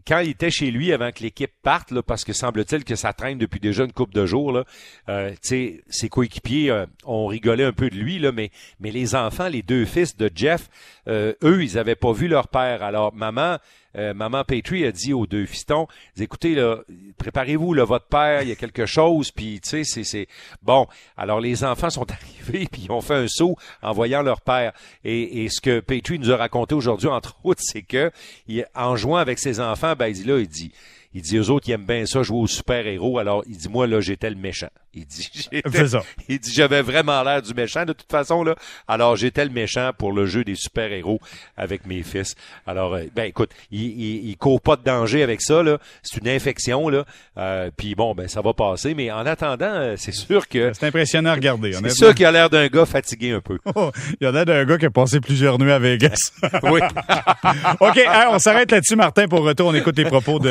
quand 0.06 0.20
il 0.20 0.30
était 0.30 0.50
chez 0.50 0.70
lui 0.70 0.92
avant 0.92 1.10
que 1.10 1.22
l'équipe 1.22 1.52
parte, 1.62 1.90
là, 1.90 2.02
parce 2.02 2.24
que 2.24 2.32
semble-t-il 2.32 2.84
que 2.84 2.94
ça 2.94 3.12
traîne 3.12 3.38
depuis 3.38 3.60
déjà 3.60 3.84
une 3.84 3.92
couple 3.92 4.14
de 4.14 4.26
jours, 4.26 4.64
euh, 5.08 5.34
ses 5.40 6.08
coéquipiers 6.10 6.70
euh, 6.70 6.86
ont 7.04 7.26
rigolé 7.26 7.64
un 7.64 7.72
peu 7.72 7.90
de 7.90 7.96
lui, 7.96 8.18
là, 8.18 8.32
mais, 8.32 8.50
mais 8.80 8.90
les 8.90 9.14
enfants, 9.14 9.48
les 9.48 9.62
deux 9.62 9.84
fils 9.84 10.16
de 10.16 10.30
Jeff, 10.34 10.68
euh, 11.08 11.32
eux, 11.42 11.62
ils 11.62 11.78
avaient 11.78 11.96
pas 11.96 12.12
vu 12.12 12.28
leur 12.28 12.48
père. 12.48 12.82
Alors, 12.82 13.14
maman, 13.14 13.58
euh, 13.96 14.14
maman 14.14 14.44
Petrie 14.44 14.84
a 14.84 14.92
dit 14.92 15.12
aux 15.12 15.26
deux 15.26 15.46
fistons, 15.46 15.86
écoutez, 16.18 16.56
préparez-vous, 17.18 17.74
votre 17.86 18.06
père, 18.06 18.42
il 18.42 18.48
y 18.48 18.52
a 18.52 18.56
quelque 18.56 18.86
chose, 18.86 19.30
puis 19.30 19.60
tu 19.60 19.84
sais, 19.84 20.04
c'est, 20.04 20.26
bon. 20.62 20.86
Alors 21.16 21.40
les 21.40 21.64
enfants 21.64 21.90
sont 21.90 22.06
arrivés, 22.10 22.68
puis 22.70 22.82
ils 22.84 22.92
ont 22.92 23.00
fait 23.00 23.14
un 23.14 23.28
saut 23.28 23.56
en 23.82 23.92
voyant 23.92 24.22
leur 24.22 24.40
père. 24.40 24.72
Et, 25.04 25.48
ce 25.50 25.60
que 25.60 25.80
Petrie 25.80 26.18
nous 26.18 26.30
a 26.30 26.36
raconté 26.36 26.74
aujourd'hui, 26.74 27.08
entre 27.08 27.36
autres, 27.44 27.62
c'est 27.64 27.82
que 27.82 28.12
en 28.74 28.96
jouant 28.96 29.16
avec 29.16 29.38
ses 29.38 29.60
enfants, 29.60 29.94
ben 29.98 30.08
il 30.08 30.14
dit 30.14 30.24
là, 30.24 30.38
il 30.38 30.48
dit, 30.48 30.72
Il 31.12 31.22
dit, 31.22 31.36
eux 31.38 31.50
autres, 31.50 31.68
ils 31.68 31.72
aiment 31.72 31.86
bien 31.86 32.06
ça, 32.06 32.22
jouer 32.22 32.38
au 32.38 32.46
super-héros. 32.46 33.18
Alors, 33.18 33.42
il 33.48 33.56
dit, 33.56 33.68
moi, 33.68 33.88
là, 33.88 34.00
j'étais 34.00 34.30
le 34.30 34.36
méchant. 34.36 34.70
Il 34.92 35.06
dit, 35.06 35.48
il 36.28 36.40
dit, 36.40 36.52
j'avais 36.52 36.82
vraiment 36.82 37.22
l'air 37.22 37.42
du 37.42 37.54
méchant, 37.54 37.84
de 37.84 37.92
toute 37.92 38.10
façon, 38.10 38.42
là. 38.42 38.56
Alors, 38.88 39.14
j'étais 39.14 39.44
le 39.44 39.50
méchant 39.50 39.92
pour 39.96 40.10
le 40.10 40.26
jeu 40.26 40.42
des 40.42 40.56
super-héros 40.56 41.20
avec 41.56 41.86
mes 41.86 42.02
fils. 42.02 42.34
Alors, 42.66 42.94
euh, 42.94 43.04
ben, 43.14 43.22
écoute, 43.22 43.50
il, 43.70 43.82
il, 43.82 44.30
il, 44.30 44.36
court 44.36 44.60
pas 44.60 44.74
de 44.74 44.82
danger 44.82 45.22
avec 45.22 45.42
ça, 45.42 45.62
là. 45.62 45.78
C'est 46.02 46.18
une 46.18 46.28
infection, 46.28 46.88
là. 46.88 47.04
Euh, 47.38 47.70
puis 47.76 47.94
bon, 47.94 48.16
ben, 48.16 48.26
ça 48.26 48.40
va 48.40 48.52
passer. 48.52 48.94
Mais 48.94 49.12
en 49.12 49.24
attendant, 49.26 49.72
euh, 49.72 49.94
c'est 49.96 50.12
sûr 50.12 50.48
que... 50.48 50.72
C'est 50.72 50.86
impressionnant 50.86 51.30
à 51.30 51.34
regarder, 51.34 51.72
C'est 51.72 51.90
sûr 51.90 52.12
qu'il 52.12 52.26
a 52.26 52.32
l'air 52.32 52.50
d'un 52.50 52.66
gars 52.66 52.86
fatigué 52.86 53.32
un 53.32 53.40
peu. 53.40 53.58
Oh, 53.76 53.92
il 54.20 54.26
a 54.26 54.32
l'air 54.32 54.44
d'un 54.44 54.64
gars 54.64 54.78
qui 54.78 54.86
a 54.86 54.90
passé 54.90 55.20
plusieurs 55.20 55.56
nuits 55.58 55.70
à 55.70 55.78
Vegas. 55.78 56.32
oui. 56.64 56.80
OK, 57.78 58.00
on 58.30 58.38
s'arrête 58.40 58.72
là-dessus, 58.72 58.96
Martin, 58.96 59.28
pour 59.28 59.42
retour. 59.42 59.68
On 59.68 59.74
écoute 59.74 59.96
les 59.96 60.04
propos 60.04 60.40
de, 60.40 60.50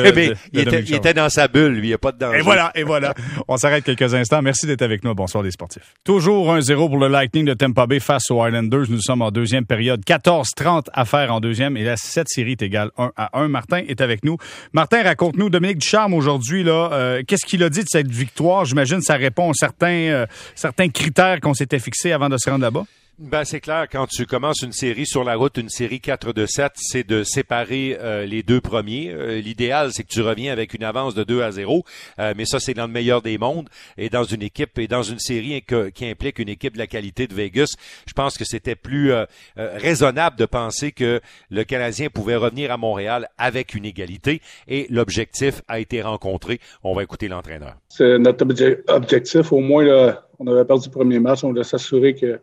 il, 0.52 0.60
était, 0.60 0.80
il 0.80 0.94
était, 0.94 1.12
dans 1.12 1.28
sa 1.28 1.46
bulle, 1.46 1.74
lui. 1.74 1.88
Il 1.88 1.90
n'y 1.90 1.94
a 1.94 1.98
pas 1.98 2.10
de 2.12 2.18
danger. 2.18 2.38
Et 2.38 2.40
voilà, 2.40 2.72
et 2.74 2.82
voilà. 2.82 3.14
On 3.46 3.58
s'arrête 3.58 3.84
quelques 3.84 4.14
instants. 4.14 4.29
Merci 4.42 4.66
d'être 4.66 4.82
avec 4.82 5.02
nous. 5.02 5.14
Bonsoir, 5.14 5.42
les 5.42 5.50
sportifs. 5.50 5.94
Toujours 6.04 6.54
1-0 6.54 6.88
pour 6.88 6.98
le 6.98 7.08
Lightning 7.08 7.44
de 7.44 7.54
Tampa 7.54 7.86
Bay 7.86 7.98
face 7.98 8.30
aux 8.30 8.46
Islanders. 8.46 8.86
Nous 8.88 9.00
sommes 9.00 9.22
en 9.22 9.30
deuxième 9.30 9.66
période. 9.66 10.02
14-30 10.04 10.86
à 10.92 11.04
faire 11.04 11.34
en 11.34 11.40
deuxième. 11.40 11.76
Et 11.76 11.82
là, 11.82 11.96
cette 11.96 12.28
série 12.28 12.52
est 12.52 12.62
égale 12.62 12.90
1 12.96 13.10
à 13.16 13.38
1. 13.40 13.48
Martin 13.48 13.82
est 13.88 14.00
avec 14.00 14.24
nous. 14.24 14.36
Martin, 14.72 15.02
raconte-nous, 15.02 15.50
Dominique 15.50 15.78
Ducharme, 15.78 16.14
aujourd'hui, 16.14 16.62
là, 16.62 16.90
euh, 16.92 17.22
qu'est-ce 17.26 17.44
qu'il 17.44 17.62
a 17.64 17.70
dit 17.70 17.80
de 17.80 17.88
cette 17.88 18.10
victoire? 18.10 18.64
J'imagine 18.64 19.00
ça 19.00 19.16
répond 19.16 19.50
à 19.50 19.54
certains, 19.54 19.88
euh, 19.88 20.26
certains 20.54 20.88
critères 20.88 21.40
qu'on 21.40 21.54
s'était 21.54 21.80
fixés 21.80 22.12
avant 22.12 22.28
de 22.28 22.36
se 22.38 22.48
rendre 22.48 22.62
là-bas. 22.62 22.84
Ben, 23.20 23.44
c'est 23.44 23.60
clair, 23.60 23.86
quand 23.92 24.06
tu 24.06 24.24
commences 24.24 24.62
une 24.62 24.72
série 24.72 25.04
sur 25.04 25.24
la 25.24 25.36
route, 25.36 25.58
une 25.58 25.68
série 25.68 26.00
4 26.00 26.32
de 26.32 26.46
7, 26.46 26.72
c'est 26.76 27.06
de 27.06 27.22
séparer 27.22 27.98
euh, 28.00 28.24
les 28.24 28.42
deux 28.42 28.62
premiers. 28.62 29.10
Euh, 29.10 29.42
l'idéal, 29.42 29.90
c'est 29.92 30.04
que 30.04 30.08
tu 30.08 30.22
reviens 30.22 30.50
avec 30.50 30.72
une 30.72 30.84
avance 30.84 31.14
de 31.14 31.22
2 31.22 31.42
à 31.42 31.50
0, 31.50 31.84
euh, 32.18 32.32
mais 32.34 32.46
ça, 32.46 32.60
c'est 32.60 32.72
dans 32.72 32.86
le 32.86 32.92
meilleur 32.92 33.20
des 33.20 33.36
mondes. 33.36 33.68
Et 33.98 34.08
dans 34.08 34.24
une 34.24 34.40
équipe, 34.40 34.78
et 34.78 34.88
dans 34.88 35.02
une 35.02 35.18
série 35.18 35.62
qui 35.94 36.06
implique 36.06 36.38
une 36.38 36.48
équipe 36.48 36.72
de 36.72 36.78
la 36.78 36.86
qualité 36.86 37.26
de 37.26 37.34
Vegas, 37.34 37.74
je 38.06 38.14
pense 38.14 38.38
que 38.38 38.46
c'était 38.46 38.74
plus 38.74 39.12
raisonnable 39.56 40.36
de 40.36 40.46
penser 40.46 40.90
que 40.90 41.20
le 41.50 41.64
Canadien 41.64 42.08
pouvait 42.08 42.36
revenir 42.36 42.72
à 42.72 42.78
Montréal 42.78 43.28
avec 43.36 43.74
une 43.74 43.84
égalité. 43.84 44.40
Et 44.66 44.86
l'objectif 44.88 45.60
a 45.68 45.78
été 45.78 46.00
rencontré. 46.00 46.58
On 46.82 46.94
va 46.94 47.02
écouter 47.02 47.28
l'entraîneur. 47.28 47.74
C'est 47.90 48.18
notre 48.18 48.46
objectif. 48.88 49.52
Au 49.52 49.60
moins, 49.60 49.84
là, 49.84 50.22
on 50.38 50.46
avait 50.46 50.64
perdu 50.64 50.88
le 50.88 50.92
premier 50.92 51.18
match. 51.18 51.44
On 51.44 51.52
doit 51.52 51.64
s'assurer 51.64 52.14
que 52.14 52.40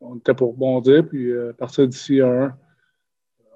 on 0.00 0.16
était 0.16 0.34
pour 0.34 0.54
bondir, 0.54 1.06
puis 1.06 1.30
euh, 1.30 1.50
à 1.50 1.52
partir 1.54 1.86
d'ici 1.86 2.20
un, 2.20 2.56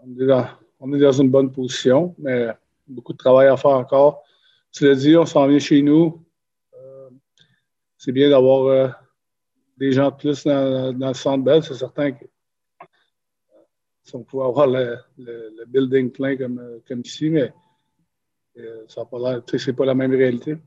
on 0.02 0.20
est, 0.20 0.26
dans, 0.26 0.46
on 0.80 0.92
est 0.92 0.98
dans 0.98 1.12
une 1.12 1.30
bonne 1.30 1.50
position, 1.50 2.14
mais 2.18 2.48
beaucoup 2.86 3.12
de 3.12 3.18
travail 3.18 3.48
à 3.48 3.56
faire 3.56 3.72
encore. 3.72 4.22
Tu 4.70 4.84
l'as 4.84 4.94
dit, 4.94 5.16
on 5.16 5.24
s'en 5.24 5.46
vient 5.46 5.58
chez 5.58 5.80
nous. 5.82 6.22
Euh, 6.74 7.08
c'est 7.96 8.12
bien 8.12 8.28
d'avoir 8.28 8.66
euh, 8.66 8.88
des 9.78 9.92
gens 9.92 10.10
de 10.10 10.16
plus 10.16 10.44
dans, 10.44 10.92
dans 10.92 11.08
le 11.08 11.14
centre 11.14 11.44
belle. 11.44 11.62
C'est 11.62 11.74
certain 11.74 12.12
que 12.12 12.24
si 14.02 14.14
on 14.14 14.22
pouvait 14.22 14.44
avoir 14.44 14.66
le, 14.66 14.98
le, 15.16 15.64
building 15.66 16.10
plein 16.10 16.36
comme, 16.36 16.80
comme 16.86 17.00
ici, 17.00 17.30
mais 17.30 17.54
ça 18.86 19.00
n'a 19.00 19.06
pas 19.06 19.18
l'air, 19.18 19.42
c'est 19.46 19.72
pas 19.72 19.86
la 19.86 19.94
même 19.94 20.12
réalité. 20.12 20.58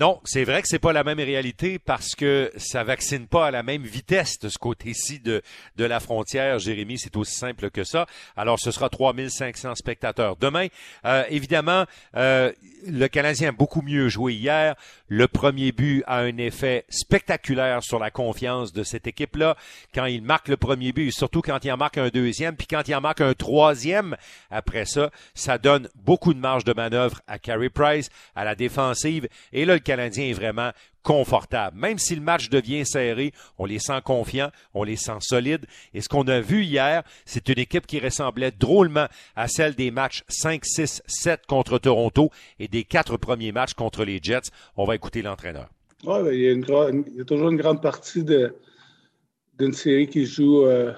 Non, 0.00 0.20
c'est 0.24 0.44
vrai 0.44 0.62
que 0.62 0.68
c'est 0.68 0.78
pas 0.78 0.94
la 0.94 1.04
même 1.04 1.18
réalité 1.18 1.78
parce 1.78 2.14
que 2.14 2.50
ça 2.56 2.82
vaccine 2.82 3.26
pas 3.26 3.48
à 3.48 3.50
la 3.50 3.62
même 3.62 3.82
vitesse 3.82 4.38
de 4.38 4.48
ce 4.48 4.56
côté-ci 4.56 5.20
de, 5.20 5.42
de 5.76 5.84
la 5.84 6.00
frontière. 6.00 6.58
Jérémy, 6.58 6.98
c'est 6.98 7.14
aussi 7.16 7.34
simple 7.34 7.70
que 7.70 7.84
ça. 7.84 8.06
Alors, 8.34 8.58
ce 8.58 8.70
sera 8.70 8.88
3500 8.88 9.74
spectateurs. 9.74 10.36
Demain, 10.36 10.68
euh, 11.04 11.24
évidemment, 11.28 11.84
euh, 12.16 12.52
le 12.86 13.06
Canadien 13.08 13.50
a 13.50 13.52
beaucoup 13.52 13.82
mieux 13.82 14.08
joué 14.08 14.32
hier. 14.32 14.76
Le 15.08 15.28
premier 15.28 15.72
but 15.72 16.02
a 16.06 16.20
un 16.20 16.38
effet 16.38 16.86
spectaculaire 16.88 17.82
sur 17.82 17.98
la 17.98 18.10
confiance 18.10 18.72
de 18.72 18.82
cette 18.84 19.06
équipe-là. 19.06 19.56
Quand 19.94 20.06
il 20.06 20.22
marque 20.22 20.48
le 20.48 20.56
premier 20.56 20.92
but, 20.92 21.12
surtout 21.12 21.42
quand 21.42 21.62
il 21.64 21.70
en 21.70 21.76
marque 21.76 21.98
un 21.98 22.08
deuxième, 22.08 22.56
puis 22.56 22.66
quand 22.66 22.88
il 22.88 22.94
en 22.94 23.02
marque 23.02 23.20
un 23.20 23.34
troisième, 23.34 24.16
après 24.50 24.86
ça, 24.86 25.10
ça 25.34 25.58
donne 25.58 25.88
beaucoup 25.96 26.32
de 26.32 26.38
marge 26.38 26.64
de 26.64 26.72
manœuvre 26.72 27.20
à 27.26 27.38
Carey 27.38 27.68
Price, 27.68 28.08
à 28.34 28.44
la 28.44 28.54
défensive. 28.54 29.28
Et 29.52 29.66
là, 29.66 29.78
Canadien 29.82 30.24
est 30.24 30.32
vraiment 30.32 30.70
confortable. 31.02 31.76
Même 31.78 31.98
si 31.98 32.14
le 32.14 32.22
match 32.22 32.48
devient 32.48 32.86
serré, 32.86 33.32
on 33.58 33.64
les 33.64 33.78
sent 33.78 34.00
confiants, 34.04 34.50
on 34.74 34.84
les 34.84 34.96
sent 34.96 35.18
solides. 35.20 35.66
Et 35.94 36.00
ce 36.00 36.08
qu'on 36.08 36.26
a 36.28 36.40
vu 36.40 36.64
hier, 36.64 37.02
c'est 37.24 37.48
une 37.48 37.58
équipe 37.58 37.86
qui 37.86 37.98
ressemblait 37.98 38.52
drôlement 38.52 39.06
à 39.36 39.48
celle 39.48 39.74
des 39.74 39.90
matchs 39.90 40.22
5, 40.28 40.64
6, 40.64 41.02
7 41.06 41.46
contre 41.46 41.78
Toronto 41.78 42.30
et 42.58 42.68
des 42.68 42.84
quatre 42.84 43.16
premiers 43.16 43.52
matchs 43.52 43.74
contre 43.74 44.04
les 44.04 44.20
Jets. 44.22 44.50
On 44.76 44.84
va 44.84 44.94
écouter 44.94 45.22
l'entraîneur. 45.22 45.68
Oui, 46.04 46.18
il, 46.32 47.16
y 47.16 47.20
a 47.20 47.24
toujours 47.24 47.50
une 47.50 47.56
grande 47.56 47.80
partie 47.80 48.24
d'une 48.24 49.72
série 49.72 50.08
qui 50.08 50.26
joue 50.26 50.66
euh, 50.66 50.92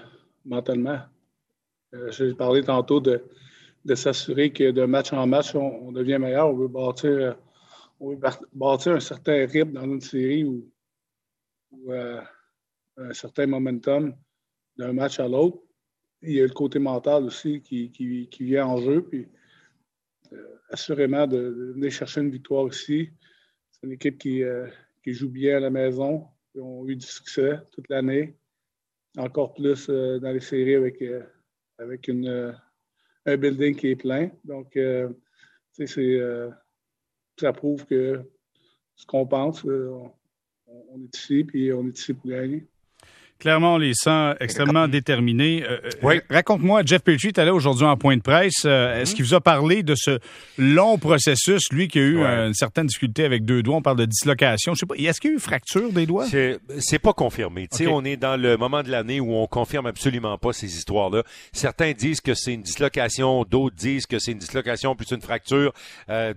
mentalement. 0.47 0.99
Euh, 1.95 2.11
J'ai 2.11 2.33
parlé 2.33 2.62
tantôt 2.62 3.00
de, 3.00 3.23
s'assurer 3.95 4.50
que 4.50 4.71
de 4.71 4.85
match 4.87 5.12
en 5.12 5.26
match, 5.26 5.55
on, 5.55 5.93
devient 5.93 6.19
meilleur. 6.19 6.49
On 6.49 6.55
veut 6.55 6.69
bâtir 6.69 7.11
euh, 7.11 7.33
on 8.01 8.11
veut 8.11 8.21
bâtir 8.53 8.93
un 8.93 9.01
certain 9.01 9.47
rythme 9.47 9.73
dans 9.73 9.85
une 9.85 10.01
série 10.01 10.45
ou, 10.45 10.71
euh, 11.89 12.21
un 12.97 13.13
certain 13.13 13.47
momentum 13.47 14.15
d'un 14.77 14.93
match 14.93 15.19
à 15.21 15.29
l'autre. 15.29 15.59
Il 16.23 16.33
y 16.33 16.41
a 16.41 16.45
le 16.45 16.53
côté 16.53 16.79
mental 16.79 17.25
aussi 17.25 17.61
qui, 17.61 17.91
qui, 17.91 18.45
vient 18.45 18.67
en 18.67 18.79
jeu. 18.79 19.03
Puis, 19.03 19.29
euh, 20.33 20.57
assurément, 20.71 21.27
de, 21.27 21.73
venir 21.75 21.91
chercher 21.91 22.21
une 22.21 22.31
victoire 22.31 22.65
aussi. 22.65 23.11
C'est 23.71 23.87
une 23.87 23.93
équipe 23.93 24.19
qui, 24.19 24.43
euh, 24.43 24.69
qui, 25.03 25.13
joue 25.13 25.29
bien 25.29 25.57
à 25.57 25.61
la 25.61 25.71
maison. 25.71 26.27
Ils 26.55 26.61
ont 26.61 26.87
eu 26.89 26.97
du 26.97 27.07
succès 27.07 27.59
toute 27.73 27.89
l'année. 27.89 28.37
Encore 29.17 29.55
plus 29.55 29.89
dans 29.89 30.33
les 30.33 30.41
séries 30.41 30.75
avec, 30.75 31.05
avec 31.79 32.09
une, 32.09 32.57
un 33.27 33.37
building 33.37 33.77
qui 33.77 33.89
est 33.89 33.97
plein. 33.97 34.31
Donc, 34.45 34.77
c'est 35.73 35.87
ça 37.38 37.53
prouve 37.53 37.85
que 37.87 38.31
ce 38.97 39.07
qu'on 39.07 39.26
pense, 39.26 39.64
euh, 39.67 39.91
on, 40.67 41.03
est 41.03 41.17
ici, 41.17 41.45
puis 41.45 41.73
on 41.73 41.87
est 41.87 41.99
ici 41.99 42.14
pour 42.14 42.31
gagner. 42.31 42.67
Clairement, 43.41 43.75
on 43.75 43.79
les 43.79 43.93
sent 43.95 44.35
extrêmement 44.41 44.88
déterminés. 44.88 45.64
Euh, 45.69 45.79
euh, 46.03 46.21
raconte-moi, 46.31 46.83
Jeff 46.87 47.03
Petrie 47.03 47.29
est 47.29 47.38
allé 47.38 47.50
aujourd'hui 47.50 47.85
en 47.85 47.97
point 47.97 48.17
de 48.17 48.23
presse. 48.23 48.62
Euh, 48.64 49.00
est-ce 49.00 49.11
mhm. 49.11 49.17
qu'il 49.17 49.25
vous 49.26 49.35
a 49.35 49.41
parlé 49.41 49.83
de 49.83 49.95
ce 49.95 50.19
long 50.57 50.97
processus, 50.97 51.64
lui 51.71 51.88
qui 51.88 51.99
a 51.99 52.03
eu 52.03 52.23
une 52.23 52.55
certaine 52.55 52.87
difficulté 52.87 53.25
avec 53.25 53.45
deux 53.45 53.62
doigts? 53.62 53.76
On 53.76 53.83
parle 53.83 53.99
de 53.99 54.07
dislocation. 54.07 54.73
Je 54.75 54.81
sais 54.81 54.87
pas. 54.87 54.95
Est-ce 54.95 55.21
qu'il 55.21 55.31
y 55.31 55.35
a 55.35 55.37
eu 55.37 55.41
fracture 55.41 55.93
des 55.93 56.07
doigts? 56.07 56.26
C'est 56.26 56.99
pas 56.99 57.12
confirmé. 57.12 57.69
sais, 57.71 57.87
On 57.87 58.05
est 58.05 58.17
dans 58.17 58.41
le 58.41 58.57
moment 58.57 58.83
de 58.83 58.91
l'année 58.91 59.21
où 59.21 59.35
on 59.35 59.47
confirme 59.47 59.87
absolument 59.87 60.38
pas 60.38 60.55
ces 60.55 60.75
histoires-là. 60.75 61.23
Certains 61.53 61.93
disent 61.93 62.23
que 62.23 62.33
c'est 62.33 62.55
une 62.55 62.62
dislocation, 62.62 63.45
d'autres 63.45 63.76
disent 63.76 64.07
que 64.07 64.19
c'est 64.19 64.33
une 64.33 64.38
dislocation 64.38 64.97
plus 64.97 65.11
une 65.11 65.21
fracture. 65.21 65.75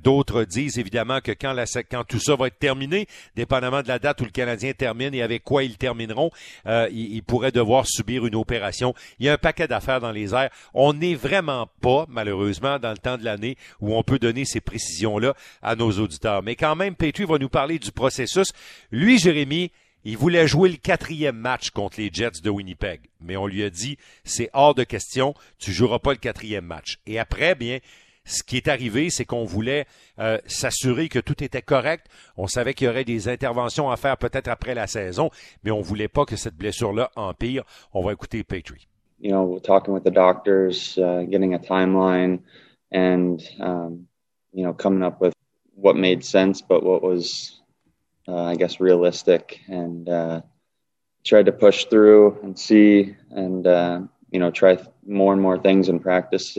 d'autres 0.03 0.43
disent 0.43 0.77
évidemment 0.77 1.21
que 1.21 1.31
quand, 1.31 1.53
la, 1.53 1.65
quand 1.89 2.03
tout 2.03 2.19
ça 2.19 2.35
va 2.35 2.47
être 2.47 2.59
terminé, 2.59 3.07
dépendamment 3.35 3.81
de 3.81 3.87
la 3.87 3.99
date 3.99 4.19
où 4.19 4.25
le 4.25 4.31
Canadien 4.31 4.73
termine 4.73 5.13
et 5.13 5.21
avec 5.21 5.43
quoi 5.43 5.63
ils 5.63 5.77
termineront, 5.77 6.31
il, 6.91 7.21
pourrait 7.23 7.51
devoir 7.51 7.85
subir 7.87 8.25
une 8.25 8.35
opération. 8.35 8.93
Il 9.19 9.25
y 9.25 9.29
a 9.29 9.33
un 9.33 9.37
paquet 9.37 9.67
d'affaires 9.67 9.99
dans 9.99 10.11
les 10.11 10.33
airs. 10.33 10.49
On 10.73 10.93
n'est 10.93 11.15
vraiment 11.15 11.67
pas, 11.81 12.05
malheureusement, 12.09 12.79
dans 12.79 12.91
le 12.91 12.97
temps 12.97 13.17
de 13.17 13.25
l'année 13.25 13.57
où 13.79 13.95
on 13.95 14.03
peut 14.03 14.19
donner 14.19 14.45
ces 14.45 14.61
précisions-là 14.61 15.33
à 15.61 15.75
nos 15.75 15.91
auditeurs. 15.91 16.43
Mais 16.43 16.55
quand 16.55 16.75
même, 16.75 16.95
Petrie 16.95 17.25
va 17.25 17.37
nous 17.37 17.49
parler 17.49 17.79
du 17.79 17.91
processus. 17.91 18.51
Lui, 18.91 19.19
Jérémy, 19.19 19.71
il 20.03 20.17
voulait 20.17 20.47
jouer 20.47 20.69
le 20.69 20.77
quatrième 20.77 21.35
match 21.35 21.71
contre 21.71 21.99
les 21.99 22.09
Jets 22.11 22.41
de 22.41 22.49
Winnipeg, 22.49 23.01
mais 23.19 23.35
on 23.35 23.45
lui 23.45 23.63
a 23.63 23.69
dit 23.69 23.97
c'est 24.23 24.49
hors 24.53 24.73
de 24.73 24.85
question, 24.85 25.33
tu 25.59 25.73
joueras 25.73 25.99
pas 25.99 26.11
le 26.11 26.17
quatrième 26.17 26.63
match. 26.63 26.99
Et 27.05 27.19
après, 27.19 27.55
bien, 27.55 27.79
ce 28.27 28.43
qui 28.43 28.57
est 28.57 28.67
arrivé, 28.67 29.09
c'est 29.09 29.25
qu'on 29.25 29.45
voulait 29.45 29.85
euh, 30.19 30.37
s'assurer 30.45 31.07
que 31.07 31.19
tout 31.19 31.41
était 31.43 31.61
correct. 31.61 32.07
On 32.35 32.47
savait 32.47 32.73
qu'il 32.73 32.87
y 32.87 32.89
aurait 32.89 33.05
des 33.05 33.29
interventions 33.29 33.89
à 33.89 33.95
faire 33.95 34.17
peut-être 34.17 34.49
après 34.49 34.75
la 34.75 34.85
saison, 34.85 35.29
mais 35.63 35.71
on 35.71 35.81
voulait 35.81 36.09
pas 36.09 36.25
que 36.25 36.35
cette 36.35 36.55
blessure-là 36.55 37.09
empire. 37.15 37.63
On 37.93 38.03
va 38.03 38.11
écouter 38.11 38.43
Petrie. 38.43 38.87
You 39.19 39.31
know, 39.31 39.59
talking 39.59 39.93
with 39.93 40.03
the 40.03 40.11
doctors, 40.11 40.97
uh, 40.97 41.23
getting 41.27 41.55
a 41.55 41.59
timeline, 41.59 42.39
and 42.91 43.41
um, 43.59 44.05
you 44.53 44.63
know, 44.63 44.73
coming 44.73 45.01
up 45.01 45.19
with 45.19 45.33
what 45.73 45.95
made 45.95 46.23
sense, 46.23 46.61
but 46.61 46.83
what 46.83 47.01
was, 47.01 47.61
uh, 48.27 48.43
I 48.43 48.55
guess, 48.55 48.79
realistic, 48.79 49.61
and 49.67 50.07
uh, 50.07 50.41
tried 51.25 51.47
to 51.47 51.51
push 51.51 51.85
through 51.85 52.37
and 52.43 52.59
see, 52.59 53.15
and 53.31 53.65
uh, 53.65 54.01
you 54.29 54.39
know, 54.39 54.51
try 54.51 54.77
more 55.07 55.33
and 55.33 55.41
more 55.41 55.57
things 55.57 55.89
in 55.89 55.99
practice. 55.99 56.55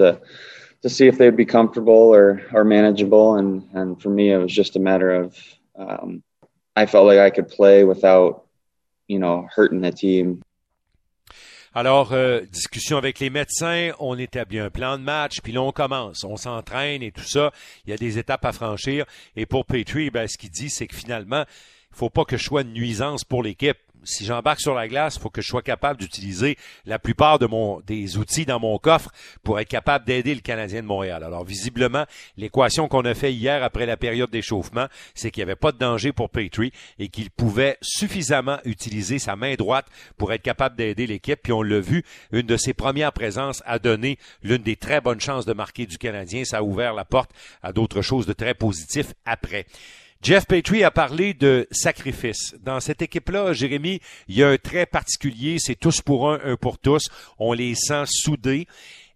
To 0.82 0.88
see 0.88 1.06
if 1.06 1.18
they'd 1.18 1.36
be 1.36 1.46
comfortable 1.46 2.14
or 2.14 2.42
or 2.52 2.64
manageable. 2.64 3.36
And 3.36 3.62
and 3.74 4.00
for 4.00 4.10
me, 4.10 4.32
it 4.32 4.38
was 4.38 4.52
just 4.52 4.76
a 4.76 4.80
matter 4.80 5.12
of 5.12 5.36
I 6.78 6.86
felt 6.86 7.06
like 7.06 7.18
I 7.18 7.30
could 7.30 7.48
play 7.48 7.84
without 7.84 8.44
you 9.08 9.18
know 9.18 9.48
hurting 9.54 9.80
the 9.80 9.90
team. 9.90 10.42
Alors, 11.74 12.12
euh, 12.12 12.40
discussion 12.50 12.96
avec 12.96 13.20
les 13.20 13.30
médecins, 13.30 13.90
on 14.00 14.18
établit 14.18 14.58
un 14.58 14.70
plan 14.70 14.98
de 14.98 15.02
match, 15.02 15.40
puis 15.42 15.52
là, 15.52 15.62
on 15.62 15.70
commence, 15.70 16.24
on 16.24 16.36
s'entraîne 16.36 17.02
et 17.02 17.12
tout 17.12 17.22
ça. 17.22 17.52
Il 17.84 17.90
y 17.90 17.92
a 17.92 17.96
des 17.96 18.18
étapes 18.18 18.44
à 18.44 18.52
franchir. 18.52 19.04
Et 19.36 19.44
pour 19.44 19.66
Petrie, 19.66 20.10
ben, 20.10 20.26
ce 20.26 20.38
qu'il 20.38 20.50
dit, 20.50 20.70
c'est 20.70 20.86
que 20.86 20.96
finalement, 20.96 21.44
faut 21.98 22.10
pas 22.10 22.24
que 22.24 22.36
je 22.36 22.44
sois 22.44 22.62
une 22.62 22.72
nuisance 22.72 23.24
pour 23.24 23.42
l'équipe 23.42 23.78
si 24.04 24.24
j'embarque 24.24 24.60
sur 24.60 24.74
la 24.74 24.88
glace, 24.88 25.16
il 25.16 25.20
faut 25.20 25.30
que 25.30 25.42
je 25.42 25.48
sois 25.48 25.62
capable 25.62 26.00
d'utiliser 26.00 26.56
la 26.86 26.98
plupart 26.98 27.38
de 27.38 27.46
mon, 27.46 27.80
des 27.80 28.16
outils 28.16 28.46
dans 28.46 28.60
mon 28.60 28.78
coffre 28.78 29.10
pour 29.42 29.60
être 29.60 29.68
capable 29.68 30.04
d'aider 30.04 30.34
le 30.34 30.40
Canadien 30.40 30.82
de 30.82 30.86
Montréal. 30.86 31.22
Alors, 31.24 31.44
visiblement, 31.44 32.04
l'équation 32.36 32.88
qu'on 32.88 33.04
a 33.04 33.14
fait 33.14 33.32
hier 33.32 33.62
après 33.62 33.86
la 33.86 33.96
période 33.96 34.30
d'échauffement, 34.30 34.86
c'est 35.14 35.30
qu'il 35.30 35.42
n'y 35.42 35.50
avait 35.50 35.56
pas 35.56 35.72
de 35.72 35.78
danger 35.78 36.12
pour 36.12 36.30
Petrie 36.30 36.72
et 36.98 37.08
qu'il 37.08 37.30
pouvait 37.30 37.76
suffisamment 37.82 38.58
utiliser 38.64 39.18
sa 39.18 39.36
main 39.36 39.54
droite 39.54 39.86
pour 40.16 40.32
être 40.32 40.42
capable 40.42 40.76
d'aider 40.76 41.06
l'équipe. 41.06 41.40
Puis 41.42 41.52
on 41.52 41.62
l'a 41.62 41.80
vu, 41.80 42.04
une 42.32 42.46
de 42.46 42.56
ses 42.56 42.74
premières 42.74 43.12
présences 43.12 43.62
a 43.66 43.78
donné 43.78 44.18
l'une 44.42 44.62
des 44.62 44.76
très 44.76 45.00
bonnes 45.00 45.20
chances 45.20 45.46
de 45.46 45.52
marquer 45.52 45.86
du 45.86 45.98
Canadien. 45.98 46.44
Ça 46.44 46.58
a 46.58 46.62
ouvert 46.62 46.94
la 46.94 47.04
porte 47.04 47.30
à 47.62 47.72
d'autres 47.72 48.02
choses 48.02 48.26
de 48.26 48.32
très 48.32 48.54
positifs 48.54 49.12
après. 49.24 49.66
Jeff 50.20 50.46
Petrie 50.46 50.82
a 50.82 50.90
parlé 50.90 51.32
de 51.32 51.66
sacrifice. 51.70 52.54
Dans 52.62 52.80
cette 52.80 53.02
équipe-là, 53.02 53.52
Jérémy, 53.52 54.00
il 54.26 54.36
y 54.36 54.42
a 54.42 54.48
un 54.48 54.56
trait 54.56 54.86
particulier, 54.86 55.58
c'est 55.58 55.76
tous 55.76 56.02
pour 56.02 56.30
un, 56.30 56.40
un 56.44 56.56
pour 56.56 56.78
tous. 56.78 57.04
On 57.38 57.52
les 57.52 57.74
sent 57.74 58.04
soudés. 58.06 58.66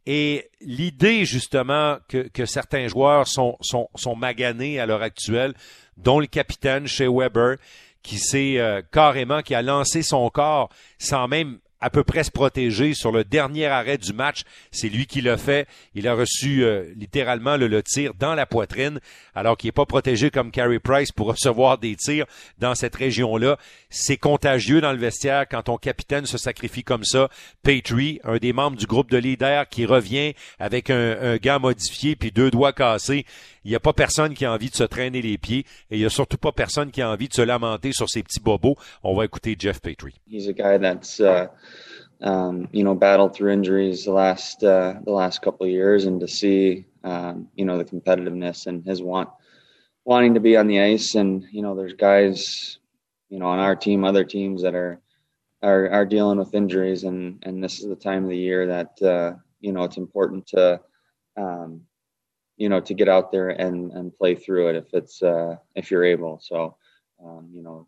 Et 0.07 0.51
l'idée, 0.61 1.25
justement, 1.25 1.99
que, 2.09 2.47
certains 2.47 2.89
joueurs 2.89 3.29
sont, 3.29 3.57
sont, 3.61 3.89
sont 3.95 4.17
maganés 4.17 4.81
à 4.81 4.87
l'heure 4.87 5.03
actuelle, 5.03 5.55
dont 5.97 6.19
le 6.19 6.27
capitaine 6.27 6.87
chez 6.87 7.07
Weber, 7.07 7.57
qui 8.03 8.19
s'est 8.19 8.59
euh, 8.59 8.83
carrément, 8.91 9.43
qui 9.43 9.55
a 9.55 9.63
lancé 9.63 10.03
son 10.03 10.29
corps 10.31 10.71
sans 10.99 11.29
même 11.29 11.59
à 11.83 11.91
peu 11.91 12.05
près 12.05 12.23
se 12.25 12.31
protéger 12.31 12.95
sur 12.95 13.13
le 13.13 13.25
dernier 13.25 13.67
arrêt 13.67 13.99
du 13.99 14.13
match. 14.13 14.43
C'est 14.71 14.89
lui 14.89 15.07
qui 15.07 15.21
l'a 15.21 15.37
fait. 15.37 15.67
Il 15.95 16.07
a 16.07 16.15
reçu 16.15 16.65
euh, 16.65 16.85
littéralement 16.97 17.57
le, 17.57 17.83
tir 17.83 18.15
dans 18.19 18.35
la 18.35 18.47
poitrine, 18.47 19.01
alors 19.35 19.57
qu'il 19.57 19.69
n'est 19.69 19.73
pas 19.73 19.85
protégé 19.85 20.31
comme 20.31 20.53
Carey 20.53 20.79
Price 20.79 21.11
pour 21.11 21.27
recevoir 21.33 21.79
des 21.79 21.97
tirs 21.97 22.27
dans 22.59 22.77
cette 22.77 22.95
région-là. 22.95 23.59
C'est 23.91 24.17
contagieux 24.17 24.81
dans 24.81 24.93
le 24.93 24.99
vestiaire 24.99 25.47
quand 25.51 25.65
ton 25.65 25.77
capitaine 25.77 26.25
se 26.25 26.39
sacrifie 26.39 26.85
comme 26.85 27.05
ça. 27.05 27.29
Petrie, 27.65 28.21
un 28.23 28.37
des 28.37 28.53
membres 28.53 28.77
du 28.77 28.87
groupe 28.87 29.11
de 29.11 29.19
leaders 29.19 29.69
qui 29.69 29.85
revient 29.85 30.35
avec 30.61 30.89
un, 30.89 31.17
un 31.21 31.37
gant 31.37 31.59
modifié 31.59 32.15
puis 32.15 32.31
deux 32.31 32.53
doigts 32.53 32.73
cassés. 32.73 33.27
Il 33.65 33.71
n'y 33.71 33.77
a 33.77 33.81
pas 33.81 33.93
personne 33.93 34.35
qui 34.35 34.45
a 34.45 34.53
envie 34.53 34.71
de 34.71 34.75
se 34.75 34.85
traîner 34.85 35.23
les 35.23 35.39
pieds 35.39 35.65
et 35.91 35.97
il 35.97 35.99
n'y 35.99 36.05
a 36.05 36.11
surtout 36.11 36.39
pas 36.39 36.53
personne 36.53 36.91
qui 36.91 37.03
a 37.03 37.11
envie 37.11 37.29
de 37.29 37.35
se 37.35 37.43
lamenter 37.43 37.93
sur 37.93 38.09
ses 38.09 38.23
petits 38.23 38.41
bobos. 38.41 38.77
On 39.03 39.15
va 39.15 39.25
écouter 39.25 39.57
Jeff 39.59 39.81
Petrie. 39.81 40.21
He's 40.27 40.49
a 40.49 40.53
guy 40.53 40.79
that's 40.79 41.21
uh, 41.21 41.49
um, 42.23 42.69
you 42.73 42.85
know 42.85 42.95
battled 42.95 43.35
through 43.35 43.53
injuries 43.53 44.05
the 44.05 44.13
last 44.13 44.63
uh, 44.63 44.95
the 45.05 45.13
last 45.13 45.43
couple 45.43 45.67
of 45.67 45.73
years, 45.73 46.07
and 46.07 46.21
to 46.21 46.29
see 46.29 46.87
um, 47.05 47.49
you 47.55 47.65
know 47.65 47.79
the 47.79 47.85
competitiveness 47.85 48.67
and 48.67 48.85
his 48.85 49.03
want 49.03 49.29
wanting 50.05 50.35
to 50.35 50.41
be 50.41 50.57
on 50.57 50.67
the 50.67 50.81
ice, 50.81 51.15
and 51.15 51.45
you 51.53 51.63
know 51.63 51.75
there's 51.75 51.95
guys 51.95 52.79
you 53.29 53.39
know 53.39 53.47
on 53.47 53.59
our 53.59 53.77
team, 53.77 54.05
other 54.05 54.25
teams 54.25 54.63
that 54.63 54.75
are 54.75 55.01
are, 55.63 55.89
are 55.91 56.07
dealing 56.07 56.39
with 56.39 56.55
injuries, 56.55 57.05
and 57.05 57.43
and 57.43 57.63
this 57.63 57.81
is 57.81 57.89
the 57.89 57.97
time 57.97 58.25
of 58.25 58.31
the 58.31 58.37
year 58.37 58.67
that 58.67 59.03
uh, 59.03 59.33
you 59.61 59.73
know 59.73 59.85
it's 59.85 59.97
important 59.97 60.47
to 60.49 60.81
um, 61.37 61.83
you 62.57 62.69
know 62.69 62.81
to 62.81 62.95
get 62.95 63.09
out 63.09 63.33
there 63.33 63.49
and 63.49 63.93
and 63.93 64.15
play 64.15 64.35
through 64.35 64.69
it 64.69 64.77
if 64.77 64.93
it's 64.93 65.23
uh, 65.23 65.57
if 65.75 65.91
you're 65.91 66.05
able. 66.05 66.41
So 66.43 66.77
um, 67.25 67.49
you 67.53 67.63
know 67.63 67.87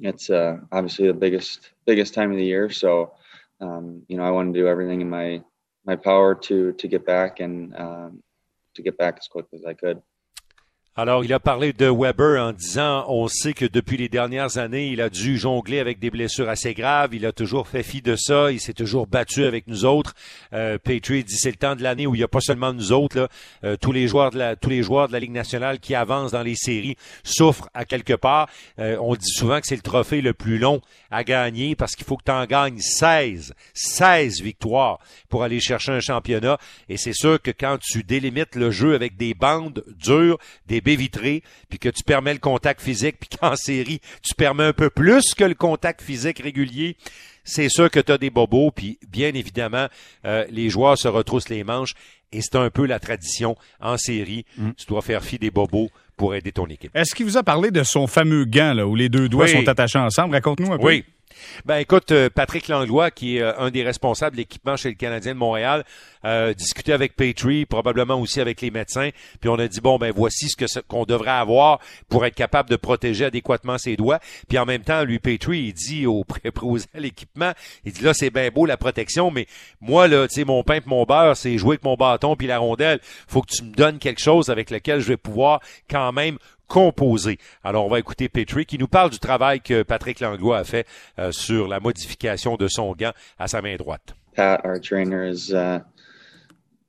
it's 0.00 0.30
uh, 0.30 0.58
obviously 0.72 1.06
the 1.06 1.14
biggest 1.14 1.70
biggest 1.86 2.14
time 2.14 2.30
of 2.30 2.36
the 2.36 2.44
year. 2.44 2.70
So 2.70 3.14
um, 3.60 4.02
you 4.08 4.16
know 4.16 4.24
I 4.24 4.30
want 4.30 4.52
to 4.52 4.60
do 4.60 4.68
everything 4.68 5.00
in 5.00 5.10
my 5.10 5.42
my 5.84 5.96
power 5.96 6.34
to 6.34 6.72
to 6.72 6.88
get 6.88 7.06
back 7.06 7.40
and 7.40 7.74
um, 7.76 8.22
to 8.74 8.82
get 8.82 8.98
back 8.98 9.16
as 9.18 9.28
quick 9.28 9.46
as 9.54 9.64
I 9.64 9.74
could. 9.74 10.02
Alors, 10.98 11.26
il 11.26 11.32
a 11.34 11.40
parlé 11.40 11.74
de 11.74 11.90
Weber 11.90 12.42
en 12.42 12.54
disant, 12.54 13.04
on 13.08 13.28
sait 13.28 13.52
que 13.52 13.66
depuis 13.66 13.98
les 13.98 14.08
dernières 14.08 14.56
années, 14.56 14.88
il 14.88 15.02
a 15.02 15.10
dû 15.10 15.36
jongler 15.36 15.78
avec 15.78 15.98
des 15.98 16.08
blessures 16.08 16.48
assez 16.48 16.72
graves. 16.72 17.14
Il 17.14 17.26
a 17.26 17.32
toujours 17.32 17.68
fait 17.68 17.82
fi 17.82 18.00
de 18.00 18.16
ça. 18.16 18.50
Il 18.50 18.60
s'est 18.60 18.72
toujours 18.72 19.06
battu 19.06 19.44
avec 19.44 19.66
nous 19.66 19.84
autres. 19.84 20.14
Euh, 20.54 20.78
Patriot 20.82 21.22
dit, 21.22 21.36
c'est 21.36 21.50
le 21.50 21.58
temps 21.58 21.76
de 21.76 21.82
l'année 21.82 22.06
où 22.06 22.14
il 22.14 22.18
n'y 22.18 22.24
a 22.24 22.28
pas 22.28 22.40
seulement 22.40 22.72
nous 22.72 22.92
autres. 22.92 23.18
Là, 23.18 23.28
euh, 23.64 23.76
tous 23.78 23.92
les 23.92 24.08
joueurs 24.08 24.30
de 24.30 24.38
la, 24.38 24.56
tous 24.56 24.70
les 24.70 24.82
joueurs 24.82 25.08
de 25.08 25.12
la 25.12 25.20
Ligue 25.20 25.32
nationale 25.32 25.80
qui 25.80 25.94
avancent 25.94 26.32
dans 26.32 26.42
les 26.42 26.54
séries 26.54 26.96
souffrent 27.24 27.68
à 27.74 27.84
quelque 27.84 28.14
part. 28.14 28.48
Euh, 28.78 28.96
on 28.98 29.16
dit 29.16 29.28
souvent 29.28 29.60
que 29.60 29.66
c'est 29.66 29.76
le 29.76 29.82
trophée 29.82 30.22
le 30.22 30.32
plus 30.32 30.56
long 30.56 30.80
à 31.10 31.24
gagner 31.24 31.76
parce 31.76 31.94
qu'il 31.94 32.06
faut 32.06 32.16
que 32.16 32.24
tu 32.24 32.32
en 32.32 32.46
gagnes 32.46 32.78
16, 32.78 33.52
16 33.74 34.40
victoires 34.40 34.98
pour 35.28 35.42
aller 35.42 35.60
chercher 35.60 35.92
un 35.92 36.00
championnat. 36.00 36.56
Et 36.88 36.96
c'est 36.96 37.12
sûr 37.12 37.42
que 37.42 37.50
quand 37.50 37.76
tu 37.82 38.02
délimites 38.02 38.54
le 38.54 38.70
jeu 38.70 38.94
avec 38.94 39.18
des 39.18 39.34
bandes 39.34 39.84
dures, 39.98 40.38
des 40.66 40.80
baies 40.86 40.96
vitrées, 40.96 41.42
puis 41.68 41.78
que 41.78 41.88
tu 41.88 42.02
permets 42.04 42.32
le 42.32 42.38
contact 42.38 42.80
physique, 42.80 43.16
puis 43.18 43.28
qu'en 43.40 43.56
série, 43.56 44.00
tu 44.22 44.34
permets 44.34 44.64
un 44.64 44.72
peu 44.72 44.88
plus 44.88 45.34
que 45.34 45.44
le 45.44 45.54
contact 45.54 46.00
physique 46.00 46.38
régulier, 46.38 46.96
c'est 47.44 47.68
sûr 47.68 47.90
que 47.90 48.00
tu 48.00 48.12
as 48.12 48.18
des 48.18 48.30
bobos, 48.30 48.70
puis 48.70 48.98
bien 49.08 49.34
évidemment, 49.34 49.88
euh, 50.24 50.44
les 50.50 50.70
joueurs 50.70 50.96
se 50.98 51.08
retroussent 51.08 51.48
les 51.48 51.64
manches, 51.64 51.94
et 52.32 52.40
c'est 52.40 52.56
un 52.56 52.70
peu 52.70 52.86
la 52.86 52.98
tradition 52.98 53.56
en 53.80 53.96
série. 53.96 54.44
Mm. 54.56 54.70
Tu 54.76 54.86
dois 54.86 55.00
faire 55.02 55.22
fi 55.22 55.38
des 55.38 55.50
bobos 55.50 55.90
pour 56.16 56.34
aider 56.34 56.52
ton 56.52 56.66
équipe. 56.66 56.90
Est-ce 56.94 57.14
qu'il 57.14 57.26
vous 57.26 57.36
a 57.36 57.42
parlé 57.42 57.70
de 57.70 57.82
son 57.82 58.06
fameux 58.06 58.44
gant, 58.44 58.74
là, 58.74 58.86
où 58.86 58.94
les 58.94 59.08
deux 59.08 59.28
doigts 59.28 59.46
sont 59.48 59.68
attachés 59.68 59.98
ensemble? 59.98 60.34
Raconte-nous 60.34 60.72
un 60.72 60.78
peu. 60.78 60.84
Oui. 60.84 61.04
Ben 61.64 61.76
écoute, 61.76 62.12
euh, 62.12 62.30
Patrick 62.30 62.68
Langlois, 62.68 63.10
qui 63.10 63.36
est 63.36 63.42
euh, 63.42 63.58
un 63.58 63.70
des 63.70 63.82
responsables 63.82 64.36
de 64.36 64.40
l'équipement 64.40 64.76
chez 64.76 64.88
le 64.88 64.94
Canadien 64.94 65.34
de 65.34 65.38
Montréal, 65.38 65.84
euh, 66.24 66.54
discuté 66.54 66.92
avec 66.92 67.16
Petrie, 67.16 67.66
probablement 67.66 68.20
aussi 68.20 68.40
avec 68.40 68.60
les 68.60 68.70
médecins, 68.70 69.10
puis 69.40 69.48
on 69.48 69.58
a 69.58 69.68
dit 69.68 69.80
bon 69.80 69.98
ben 69.98 70.12
voici 70.14 70.48
ce 70.48 70.80
qu'on 70.80 71.04
devrait 71.04 71.30
avoir 71.30 71.80
pour 72.08 72.24
être 72.24 72.34
capable 72.34 72.70
de 72.70 72.76
protéger 72.76 73.26
adéquatement 73.26 73.78
ses 73.78 73.96
doigts. 73.96 74.20
Puis 74.48 74.58
en 74.58 74.64
même 74.64 74.82
temps, 74.82 75.04
lui 75.04 75.18
Petrie, 75.18 75.58
il 75.68 75.72
dit 75.72 76.06
au 76.06 76.24
préposé 76.28 76.86
à 76.94 77.00
l'équipement, 77.00 77.52
il 77.84 77.92
dit 77.92 78.02
là 78.02 78.14
c'est 78.14 78.30
bien 78.30 78.48
beau 78.50 78.66
la 78.66 78.76
protection, 78.76 79.30
mais 79.30 79.46
moi 79.80 80.08
là, 80.08 80.26
tu 80.28 80.34
sais 80.34 80.44
mon 80.44 80.62
pain 80.62 80.80
mon 80.86 81.04
beurre, 81.04 81.36
c'est 81.36 81.58
jouer 81.58 81.74
avec 81.74 81.84
mon 81.84 81.96
bâton 81.96 82.36
puis 82.36 82.46
la 82.46 82.58
rondelle. 82.58 83.00
Faut 83.26 83.42
que 83.42 83.52
tu 83.52 83.64
me 83.64 83.72
donnes 83.72 83.98
quelque 83.98 84.20
chose 84.20 84.50
avec 84.50 84.70
lequel 84.70 85.00
je 85.00 85.08
vais 85.08 85.16
pouvoir 85.16 85.60
quand 85.90 86.12
même 86.12 86.38
composé. 86.68 87.38
Alors, 87.62 87.86
on 87.86 87.88
va 87.88 87.98
écouter 87.98 88.28
Petrie 88.28 88.66
qui 88.66 88.78
nous 88.78 88.88
parle 88.88 89.10
du 89.10 89.18
travail 89.18 89.60
que 89.60 89.82
Patrick 89.82 90.20
Langlois 90.20 90.58
a 90.58 90.64
fait 90.64 90.86
euh, 91.18 91.32
sur 91.32 91.68
la 91.68 91.80
modification 91.80 92.56
de 92.56 92.68
son 92.68 92.92
gant 92.92 93.12
à 93.38 93.48
sa 93.48 93.62
main 93.62 93.76
droite. 93.76 94.14
Pat, 94.34 94.60
our 94.64 94.78
trainer, 94.78 95.24
is 95.24 95.52
uh, 95.52 95.80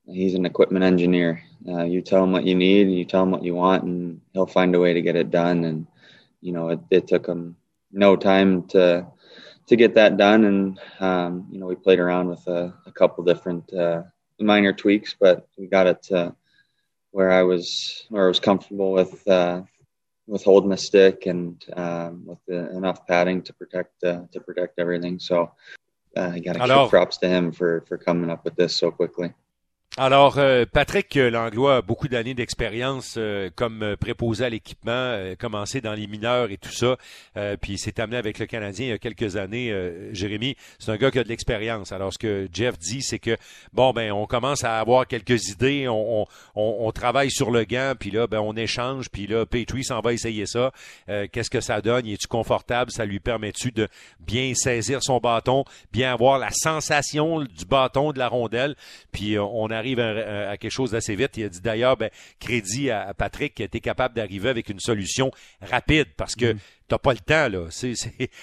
he's 0.08 0.36
an 0.36 0.46
equipment 0.46 0.84
engineer. 0.84 1.42
Uh, 1.68 1.84
you 1.84 2.02
tell 2.02 2.24
him 2.24 2.32
what 2.32 2.44
you 2.44 2.56
need, 2.56 2.90
you 2.90 3.06
tell 3.06 3.24
him 3.24 3.32
what 3.32 3.44
you 3.44 3.56
want, 3.56 3.84
and 3.84 4.20
he'll 4.34 4.46
find 4.46 4.76
a 4.76 4.80
way 4.80 4.94
to 4.94 5.02
get 5.02 5.16
it 5.16 5.30
done. 5.30 5.63
And 5.63 5.88
you 6.42 6.52
know, 6.52 6.70
it, 6.70 6.80
it 6.90 7.08
took 7.08 7.26
him 7.26 7.56
no 7.92 8.16
time 8.16 8.63
to 8.70 9.08
to 9.68 9.76
get 9.76 9.96
that 9.96 10.18
done. 10.18 10.46
And 10.46 10.80
um, 11.00 11.48
you 11.52 11.60
know, 11.60 11.68
we 11.68 11.76
played 11.76 12.00
around 12.00 12.30
with 12.30 12.46
a, 12.48 12.74
a 12.86 12.92
couple 12.92 13.24
different 13.24 13.74
uh, 13.74 14.04
minor 14.40 14.74
tweaks, 14.74 15.16
but 15.20 15.48
we 15.58 15.68
got 15.68 15.88
it 15.88 16.04
to 16.04 16.36
where 17.18 17.32
I 17.32 17.42
was 17.42 18.06
where 18.10 18.26
I 18.26 18.28
was 18.28 18.40
comfortable 18.40 18.92
with 18.92 19.28
uh, 19.28 19.64
with 20.28 20.44
holding 20.44 20.70
the 20.70 20.78
stick 20.78 21.26
and 21.26 21.66
um, 21.76 22.24
with 22.28 22.38
the, 22.48 22.70
enough 22.78 23.08
padding 23.08 23.42
to 23.42 23.54
protect 23.54 24.04
uh, 24.04 24.26
to 24.32 24.40
protect 24.40 24.78
everything. 24.78 25.18
So 25.18 25.52
uh, 26.16 26.30
I 26.36 26.40
got 26.40 26.54
to 26.54 26.60
give 26.84 26.90
props 26.92 27.18
to 27.18 27.28
him 27.28 27.52
for 27.52 27.84
for 27.88 27.98
coming 27.98 28.30
up 28.30 28.46
with 28.46 28.56
this 28.56 28.76
so 28.76 28.92
quickly. 28.92 29.34
Alors, 30.00 30.38
euh, 30.38 30.64
Patrick 30.72 31.16
Langlois 31.16 31.78
a 31.78 31.82
beaucoup 31.82 32.08
d'années 32.08 32.36
d'expérience 32.36 33.16
euh, 33.18 33.50
comme 33.56 33.82
euh, 33.82 33.96
préposé 33.96 34.46
à 34.46 34.50
l'équipement, 34.50 35.18
commencé 35.40 35.82
dans 35.82 35.96
les 35.96 36.06
mineurs 36.06 36.52
et 36.52 36.58
tout 36.58 36.72
ça, 36.72 36.98
puis 37.62 37.74
il 37.74 37.78
s'est 37.78 38.00
amené 38.00 38.18
avec 38.18 38.38
le 38.38 38.46
Canadien 38.46 38.86
il 38.86 38.90
y 38.90 38.94
a 38.94 38.98
quelques 39.00 39.38
années. 39.38 39.74
Jérémy, 40.12 40.56
c'est 40.78 40.92
un 40.92 40.98
gars 40.98 41.10
qui 41.10 41.20
a 41.20 41.24
de 41.24 41.30
l'expérience. 41.30 41.92
Alors, 41.92 42.14
ce 42.14 42.20
que 42.20 42.48
Jeff 42.54 42.78
dit, 42.78 43.02
c'est 43.02 43.20
que, 43.20 43.38
bon, 43.74 43.92
ben, 43.92 44.12
on 44.12 44.26
commence 44.26 44.64
à 44.64 44.80
avoir 44.80 45.08
quelques 45.08 45.50
idées, 45.50 45.88
on, 45.88 46.92
travaille 46.94 47.32
sur 47.32 47.52
le 47.52 47.64
gant, 47.64 47.94
puis 48.00 48.12
là, 48.12 48.28
ben, 48.28 48.40
on 48.40 48.56
échange, 48.56 49.10
puis 49.10 49.28
là, 49.28 49.46
Petrie 49.46 49.84
s'en 49.84 50.02
va 50.02 50.14
essayer 50.14 50.46
ça. 50.46 50.72
Qu'est-ce 51.32 51.50
que 51.50 51.62
ça 51.62 51.82
donne? 51.82 52.08
Es-tu 52.08 52.28
confortable? 52.28 52.92
Ça 52.92 53.06
lui 53.06 53.20
permet-tu 53.20 53.72
de 53.72 53.88
bien 54.20 54.54
saisir 54.56 55.00
son 55.02 55.20
bâton, 55.20 55.66
bien 55.92 56.14
avoir 56.14 56.40
la 56.40 56.50
sensation 56.52 57.42
du 57.42 57.66
bâton, 57.66 58.12
de 58.12 58.20
la 58.20 58.28
rondelle, 58.28 58.76
puis 59.12 59.38
on 59.40 59.68
arrive 59.70 59.87
à, 59.95 60.58
quelque 60.58 60.71
chose 60.71 60.91
d'assez 60.91 61.15
vite. 61.15 61.38
Il 61.38 61.45
a 61.45 61.50
dit 61.50 61.62
d'ailleurs, 61.62 61.97
ben, 61.97 62.10
crédit 62.39 62.89
à, 62.89 63.13
Patrick 63.13 63.56
qui 63.56 63.63
a 63.63 63.65
été 63.65 63.80
capable 63.80 64.15
d'arriver 64.15 64.50
avec 64.50 64.69
une 64.69 64.80
solution 64.80 65.32
rapide 65.62 66.08
parce 66.17 66.36
que 66.36 66.54
mm. 66.54 66.60
T'as 66.88 66.97
pas 66.97 67.13
le 67.13 67.19
temps 67.19 67.50
là. 67.50 67.67
C'est, 67.69 67.93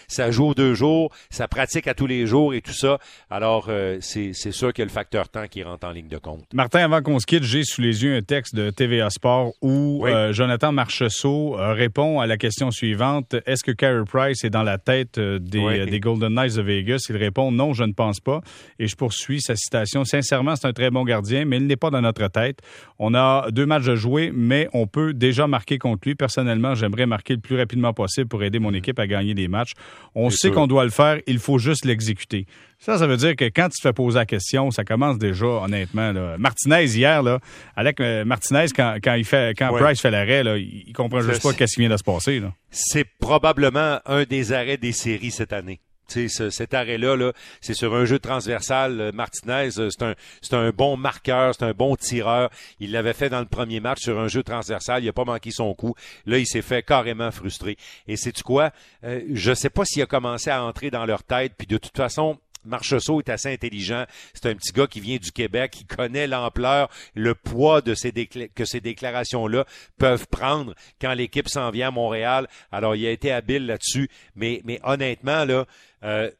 ça 0.08 0.30
joue 0.30 0.48
aux 0.48 0.54
deux 0.54 0.74
jours, 0.74 1.10
ça 1.30 1.48
pratique 1.48 1.86
à 1.86 1.94
tous 1.94 2.06
les 2.06 2.26
jours 2.26 2.54
et 2.54 2.60
tout 2.60 2.72
ça. 2.72 2.98
Alors 3.30 3.66
euh, 3.68 3.98
c'est, 4.00 4.32
c'est 4.32 4.52
sûr 4.52 4.72
qu'il 4.72 4.82
y 4.82 4.84
a 4.84 4.86
le 4.86 4.92
facteur 4.92 5.28
temps 5.28 5.46
qui 5.48 5.62
rentre 5.62 5.86
en 5.86 5.90
ligne 5.90 6.08
de 6.08 6.18
compte. 6.18 6.44
Martin, 6.52 6.80
avant 6.80 7.02
qu'on 7.02 7.18
se 7.18 7.26
quitte, 7.26 7.44
j'ai 7.44 7.64
sous 7.64 7.80
les 7.80 8.04
yeux 8.04 8.16
un 8.16 8.22
texte 8.22 8.54
de 8.54 8.70
TVA 8.70 9.10
Sport 9.10 9.52
où 9.62 10.06
euh, 10.06 10.32
Jonathan 10.32 10.72
Marcheseau 10.72 11.58
euh, 11.58 11.72
répond 11.72 12.20
à 12.20 12.26
la 12.26 12.36
question 12.36 12.70
suivante 12.70 13.34
est-ce 13.46 13.64
que 13.64 13.72
Carey 13.72 14.04
Price 14.06 14.44
est 14.44 14.50
dans 14.50 14.62
la 14.62 14.78
tête 14.78 15.18
des, 15.18 15.86
des, 15.86 16.00
Golden 16.00 16.34
Knights 16.34 16.56
de 16.56 16.62
Vegas? 16.62 17.06
Il 17.08 17.16
répond 17.16 17.50
non, 17.50 17.72
je 17.72 17.84
ne 17.84 17.92
pense 17.92 18.20
pas. 18.20 18.40
Et 18.78 18.86
je 18.86 18.96
poursuis 18.96 19.40
sa 19.40 19.56
citation 19.56 20.04
sincèrement, 20.04 20.56
c'est 20.56 20.66
un 20.66 20.72
très 20.72 20.90
bon 20.90 21.04
gardien, 21.04 21.44
mais 21.44 21.56
il 21.56 21.66
n'est 21.66 21.76
pas 21.76 21.90
dans 21.90 22.00
notre 22.00 22.26
tête. 22.28 22.60
On 22.98 23.14
a 23.14 23.50
deux 23.50 23.66
matchs 23.66 23.88
à 23.88 23.94
jouer, 23.94 24.30
mais 24.34 24.68
on 24.72 24.86
peut 24.86 25.12
déjà 25.12 25.46
marquer 25.46 25.78
contre 25.78 26.06
lui. 26.06 26.14
Personnellement, 26.14 26.74
j'aimerais 26.74 27.06
marquer 27.06 27.34
le 27.34 27.40
plus 27.40 27.56
rapidement 27.56 27.92
possible 27.92 28.28
pour 28.34 28.42
aider 28.42 28.58
mon 28.58 28.72
mm. 28.72 28.76
équipe 28.76 28.98
à 28.98 29.06
gagner 29.06 29.32
des 29.32 29.46
matchs. 29.46 29.74
On 30.16 30.28
sait 30.28 30.50
qu'on 30.50 30.66
doit 30.66 30.82
le 30.82 30.90
faire, 30.90 31.20
il 31.28 31.38
faut 31.38 31.58
juste 31.58 31.84
l'exécuter. 31.84 32.46
Ça, 32.80 32.98
ça 32.98 33.06
veut 33.06 33.16
dire 33.16 33.36
que 33.36 33.44
quand 33.44 33.68
tu 33.68 33.80
te 33.80 33.82
fais 33.82 33.92
poser 33.92 34.18
la 34.18 34.26
question, 34.26 34.72
ça 34.72 34.82
commence 34.82 35.18
déjà, 35.18 35.46
honnêtement. 35.46 36.12
Martinez, 36.36 36.86
hier, 36.86 37.22
là, 37.22 37.38
Alec 37.76 38.00
euh, 38.00 38.24
Martinez, 38.24 38.66
quand, 38.74 39.14
il 39.14 39.24
fait, 39.24 39.56
quand 39.56 39.72
Price 39.72 40.00
fait 40.00 40.10
l'arrêt, 40.10 40.42
il, 40.60 40.92
comprend 40.94 41.20
juste 41.20 41.44
pas 41.44 41.52
ce 41.52 41.74
qui 41.74 41.80
vient 41.80 41.88
de 41.88 41.96
se 41.96 42.02
passer. 42.02 42.42
C'est 42.70 43.06
probablement 43.20 44.00
un 44.04 44.24
des 44.24 44.52
arrêts 44.52 44.78
des 44.78 44.90
séries 44.90 45.30
cette 45.30 45.52
année. 45.52 45.78
Ce, 46.08 46.50
cet 46.50 46.74
arrêt-là, 46.74 47.16
-là, 47.16 47.32
c'est 47.60 47.74
sur 47.74 47.94
un 47.94 48.04
jeu 48.04 48.18
transversal. 48.18 49.00
Euh, 49.00 49.12
Martinez, 49.12 49.70
euh, 49.78 49.88
c'est 49.90 50.54
un, 50.54 50.58
un 50.58 50.70
bon 50.70 50.96
marqueur, 50.96 51.54
c'est 51.54 51.64
un 51.64 51.72
bon 51.72 51.96
tireur. 51.96 52.50
Il 52.80 52.92
l'avait 52.92 53.12
fait 53.12 53.28
dans 53.28 53.40
le 53.40 53.46
premier 53.46 53.80
match 53.80 54.00
sur 54.02 54.18
un 54.18 54.28
jeu 54.28 54.42
transversal. 54.42 55.02
Il 55.02 55.06
n'a 55.06 55.12
pas 55.12 55.24
manqué 55.24 55.50
son 55.50 55.74
coup. 55.74 55.94
Là, 56.26 56.38
il 56.38 56.46
s'est 56.46 56.62
fait 56.62 56.82
carrément 56.82 57.30
frustré. 57.30 57.76
Et 58.06 58.16
c'est 58.16 58.32
tu 58.32 58.42
quoi? 58.42 58.70
Euh, 59.04 59.20
je 59.32 59.54
sais 59.54 59.70
pas 59.70 59.84
s'il 59.84 60.02
a 60.02 60.06
commencé 60.06 60.50
à 60.50 60.62
entrer 60.62 60.90
dans 60.90 61.06
leur 61.06 61.22
tête. 61.22 61.52
Puis 61.56 61.66
de 61.66 61.78
toute 61.78 61.96
façon, 61.96 62.38
Marcheseau 62.64 63.20
est 63.20 63.28
assez 63.28 63.52
intelligent. 63.52 64.04
C'est 64.32 64.46
un 64.46 64.54
petit 64.54 64.72
gars 64.72 64.86
qui 64.86 65.00
vient 65.00 65.16
du 65.16 65.32
Québec, 65.32 65.72
qui 65.72 65.84
connaît 65.84 66.26
l'ampleur, 66.26 66.88
le 67.14 67.34
poids 67.34 67.80
de 67.80 67.94
ces 67.94 68.12
que 68.12 68.64
ces 68.64 68.80
déclarations-là 68.80 69.66
peuvent 69.98 70.26
prendre 70.28 70.74
quand 71.00 71.12
l'équipe 71.14 71.48
s'en 71.48 71.70
vient 71.70 71.88
à 71.88 71.90
Montréal. 71.90 72.48
Alors, 72.72 72.96
il 72.96 73.06
a 73.06 73.10
été 73.10 73.32
habile 73.32 73.66
là-dessus. 73.66 74.08
Mais, 74.34 74.60
mais 74.64 74.80
honnêtement, 74.82 75.44
là, 75.44 75.66
euh, 76.04 76.30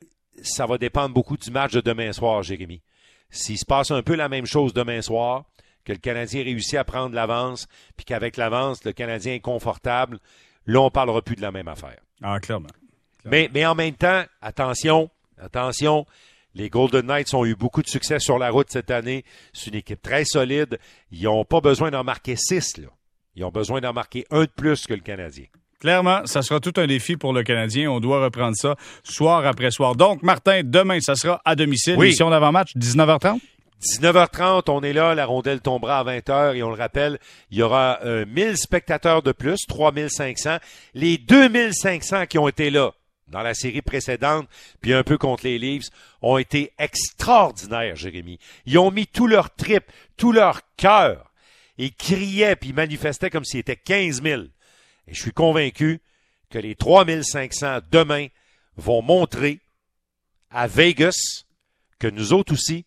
ça 0.43 0.67
va 0.67 0.79
dépendre 0.79 1.15
beaucoup 1.15 1.37
du 1.37 1.51
match 1.51 1.73
de 1.73 1.81
demain 1.81 2.13
soir, 2.13 2.43
Jérémy. 2.43 2.83
S'il 3.31 3.59
se 3.59 3.65
passe 3.65 3.91
un 3.91 4.03
peu 4.03 4.15
la 4.15 4.29
même 4.29 4.47
chose 4.47 4.73
demain 4.73 5.03
soir, 5.03 5.45
que 5.85 5.93
le 5.93 5.99
Canadien 5.99 6.43
réussit 6.43 6.77
à 6.77 6.85
prendre 6.85 7.15
l'avance, 7.15 7.67
puis 7.97 8.05
qu'avec 8.05 8.37
l'avance, 8.37 8.85
le 8.85 8.93
Canadien 8.93 9.35
est 9.35 9.41
confortable, 9.41 10.19
là, 10.67 10.81
on 10.81 10.91
parlera 10.91 11.21
plus 11.23 11.37
de 11.37 11.43
la 11.43 11.53
même 11.53 11.69
affaire. 11.69 11.99
Ah, 12.23 12.41
clairement. 12.41 12.69
Mais, 13.25 13.51
mais 13.53 13.65
en 13.67 13.75
même 13.75 13.95
temps, 13.95 14.25
attention, 14.41 15.11
Attention, 15.39 16.07
les 16.55 16.71
Golden 16.71 17.07
Knights 17.07 17.35
ont 17.35 17.45
eu 17.45 17.57
beaucoup 17.57 17.83
de 17.83 17.89
succès 17.89 18.19
sur 18.21 18.39
la 18.39 18.51
route 18.51 18.69
cette 18.71 18.91
année. 18.91 19.25
C'est 19.53 19.71
une 19.71 19.77
équipe 19.77 20.01
très 20.01 20.25
solide. 20.25 20.79
Ils 21.11 21.25
n'ont 21.25 21.45
pas 21.45 21.61
besoin 21.61 21.91
d'en 21.91 22.05
marquer 22.05 22.37
six. 22.37 22.77
Là. 22.77 22.89
Ils 23.35 23.45
ont 23.45 23.51
besoin 23.51 23.81
d'en 23.81 23.93
marquer 23.93 24.25
un 24.31 24.43
de 24.43 24.51
plus 24.55 24.87
que 24.87 24.95
le 24.95 25.01
Canadien. 25.01 25.47
Clairement, 25.81 26.25
ça 26.27 26.43
sera 26.43 26.61
tout 26.61 26.73
un 26.77 26.87
défi 26.87 27.17
pour 27.17 27.33
le 27.33 27.43
Canadien. 27.43 27.91
On 27.91 28.01
doit 28.01 28.23
reprendre 28.23 28.57
ça 28.57 28.77
soir 29.03 29.45
après 29.45 29.71
soir. 29.71 29.97
Donc, 29.97 30.23
Martin, 30.23 30.63
demain, 30.65 31.01
ça 31.01 31.17
sera 31.17 31.43
à 31.45 31.57
domicile. 31.57 31.97
Oui. 31.99 32.07
Émission 32.07 32.31
d'avant-match, 32.31 32.71
19h30? 32.77 33.41
19h30, 33.83 34.71
on 34.71 34.83
est 34.83 34.95
là, 34.95 35.15
la 35.15 35.27
rondelle 35.27 35.61
tombera 35.61 35.99
à 35.99 36.05
20h 36.05 36.55
et 36.55 36.63
on 36.63 36.71
le 36.71 36.77
rappelle, 36.77 37.19
il 37.51 37.59
y 37.59 37.63
aura 37.63 37.99
1000 38.03 38.47
euh, 38.47 38.57
spectateurs 38.57 39.23
de 39.23 39.33
plus, 39.33 39.59
3500. 39.69 40.57
Les 40.95 41.19
2500 41.19 42.27
qui 42.27 42.39
ont 42.39 42.49
été 42.49 42.71
là 42.71 42.93
dans 43.29 43.43
la 43.43 43.55
série 43.55 43.83
précédente, 43.83 44.49
puis 44.81 44.93
un 44.93 45.03
peu 45.03 45.19
contre 45.19 45.45
les 45.45 45.59
Leafs, 45.59 45.89
ont 46.23 46.39
été 46.39 46.73
extraordinaires, 46.79 47.97
Jérémy. 47.97 48.39
Ils 48.67 48.79
ont 48.79 48.91
mis 48.91 49.07
tout 49.07 49.27
leur 49.27 49.55
trip, 49.55 49.85
tout 50.17 50.33
leur 50.33 50.61
cœur, 50.77 51.33
et 51.79 51.91
criaient, 51.91 52.57
puis 52.57 52.73
manifestaient 52.73 53.31
comme 53.31 53.45
s'ils 53.45 53.61
étaient 53.61 53.77
15 53.77 54.23
000. 54.23 54.43
Et 55.07 55.15
je 55.15 55.21
suis 55.21 55.33
convaincu 55.33 56.01
que 56.51 56.59
les 56.59 56.75
3500 56.75 57.81
demain 57.91 58.29
vont 58.77 59.03
montrer 59.03 59.61
à 60.51 60.67
Vegas 60.67 61.45
que 61.99 62.07
nous 62.07 62.33
autres 62.33 62.53
aussi, 62.53 62.85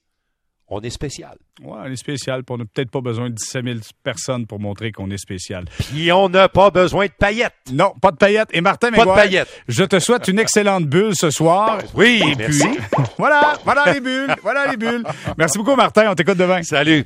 on 0.69 0.81
est 0.81 0.89
spécial. 0.89 1.37
Oui, 1.61 1.77
on 1.77 1.85
est 1.85 1.95
spécial. 1.95 2.43
on 2.49 2.57
n'a 2.57 2.65
peut-être 2.65 2.91
pas 2.91 3.01
besoin 3.01 3.29
de 3.29 3.35
17 3.35 3.63
000 3.63 3.77
personnes 4.03 4.45
pour 4.45 4.59
montrer 4.59 4.91
qu'on 4.91 5.09
est 5.09 5.17
spécial. 5.17 5.65
Puis 5.79 6.11
on 6.11 6.29
n'a 6.29 6.49
pas 6.49 6.69
besoin 6.69 7.05
de 7.05 7.11
paillettes. 7.11 7.53
Non, 7.71 7.93
pas 8.01 8.11
de 8.11 8.17
paillettes. 8.17 8.49
Et 8.51 8.61
Martin 8.61 8.91
Pas 8.91 9.05
de 9.05 9.11
paillettes. 9.11 9.63
Je 9.67 9.83
te 9.83 9.99
souhaite 9.99 10.27
une 10.27 10.39
excellente 10.39 10.85
bulle 10.85 11.15
ce 11.15 11.29
soir. 11.29 11.79
Oui, 11.95 12.21
merci. 12.37 12.67
voilà, 13.17 13.57
voilà 13.63 13.93
les 13.93 14.01
bulles. 14.01 14.35
Voilà 14.41 14.67
les 14.67 14.77
bulles. 14.77 15.03
Merci 15.37 15.57
beaucoup, 15.57 15.75
Martin. 15.75 16.11
On 16.11 16.15
t'écoute 16.15 16.37
demain. 16.37 16.61
Salut. 16.63 17.05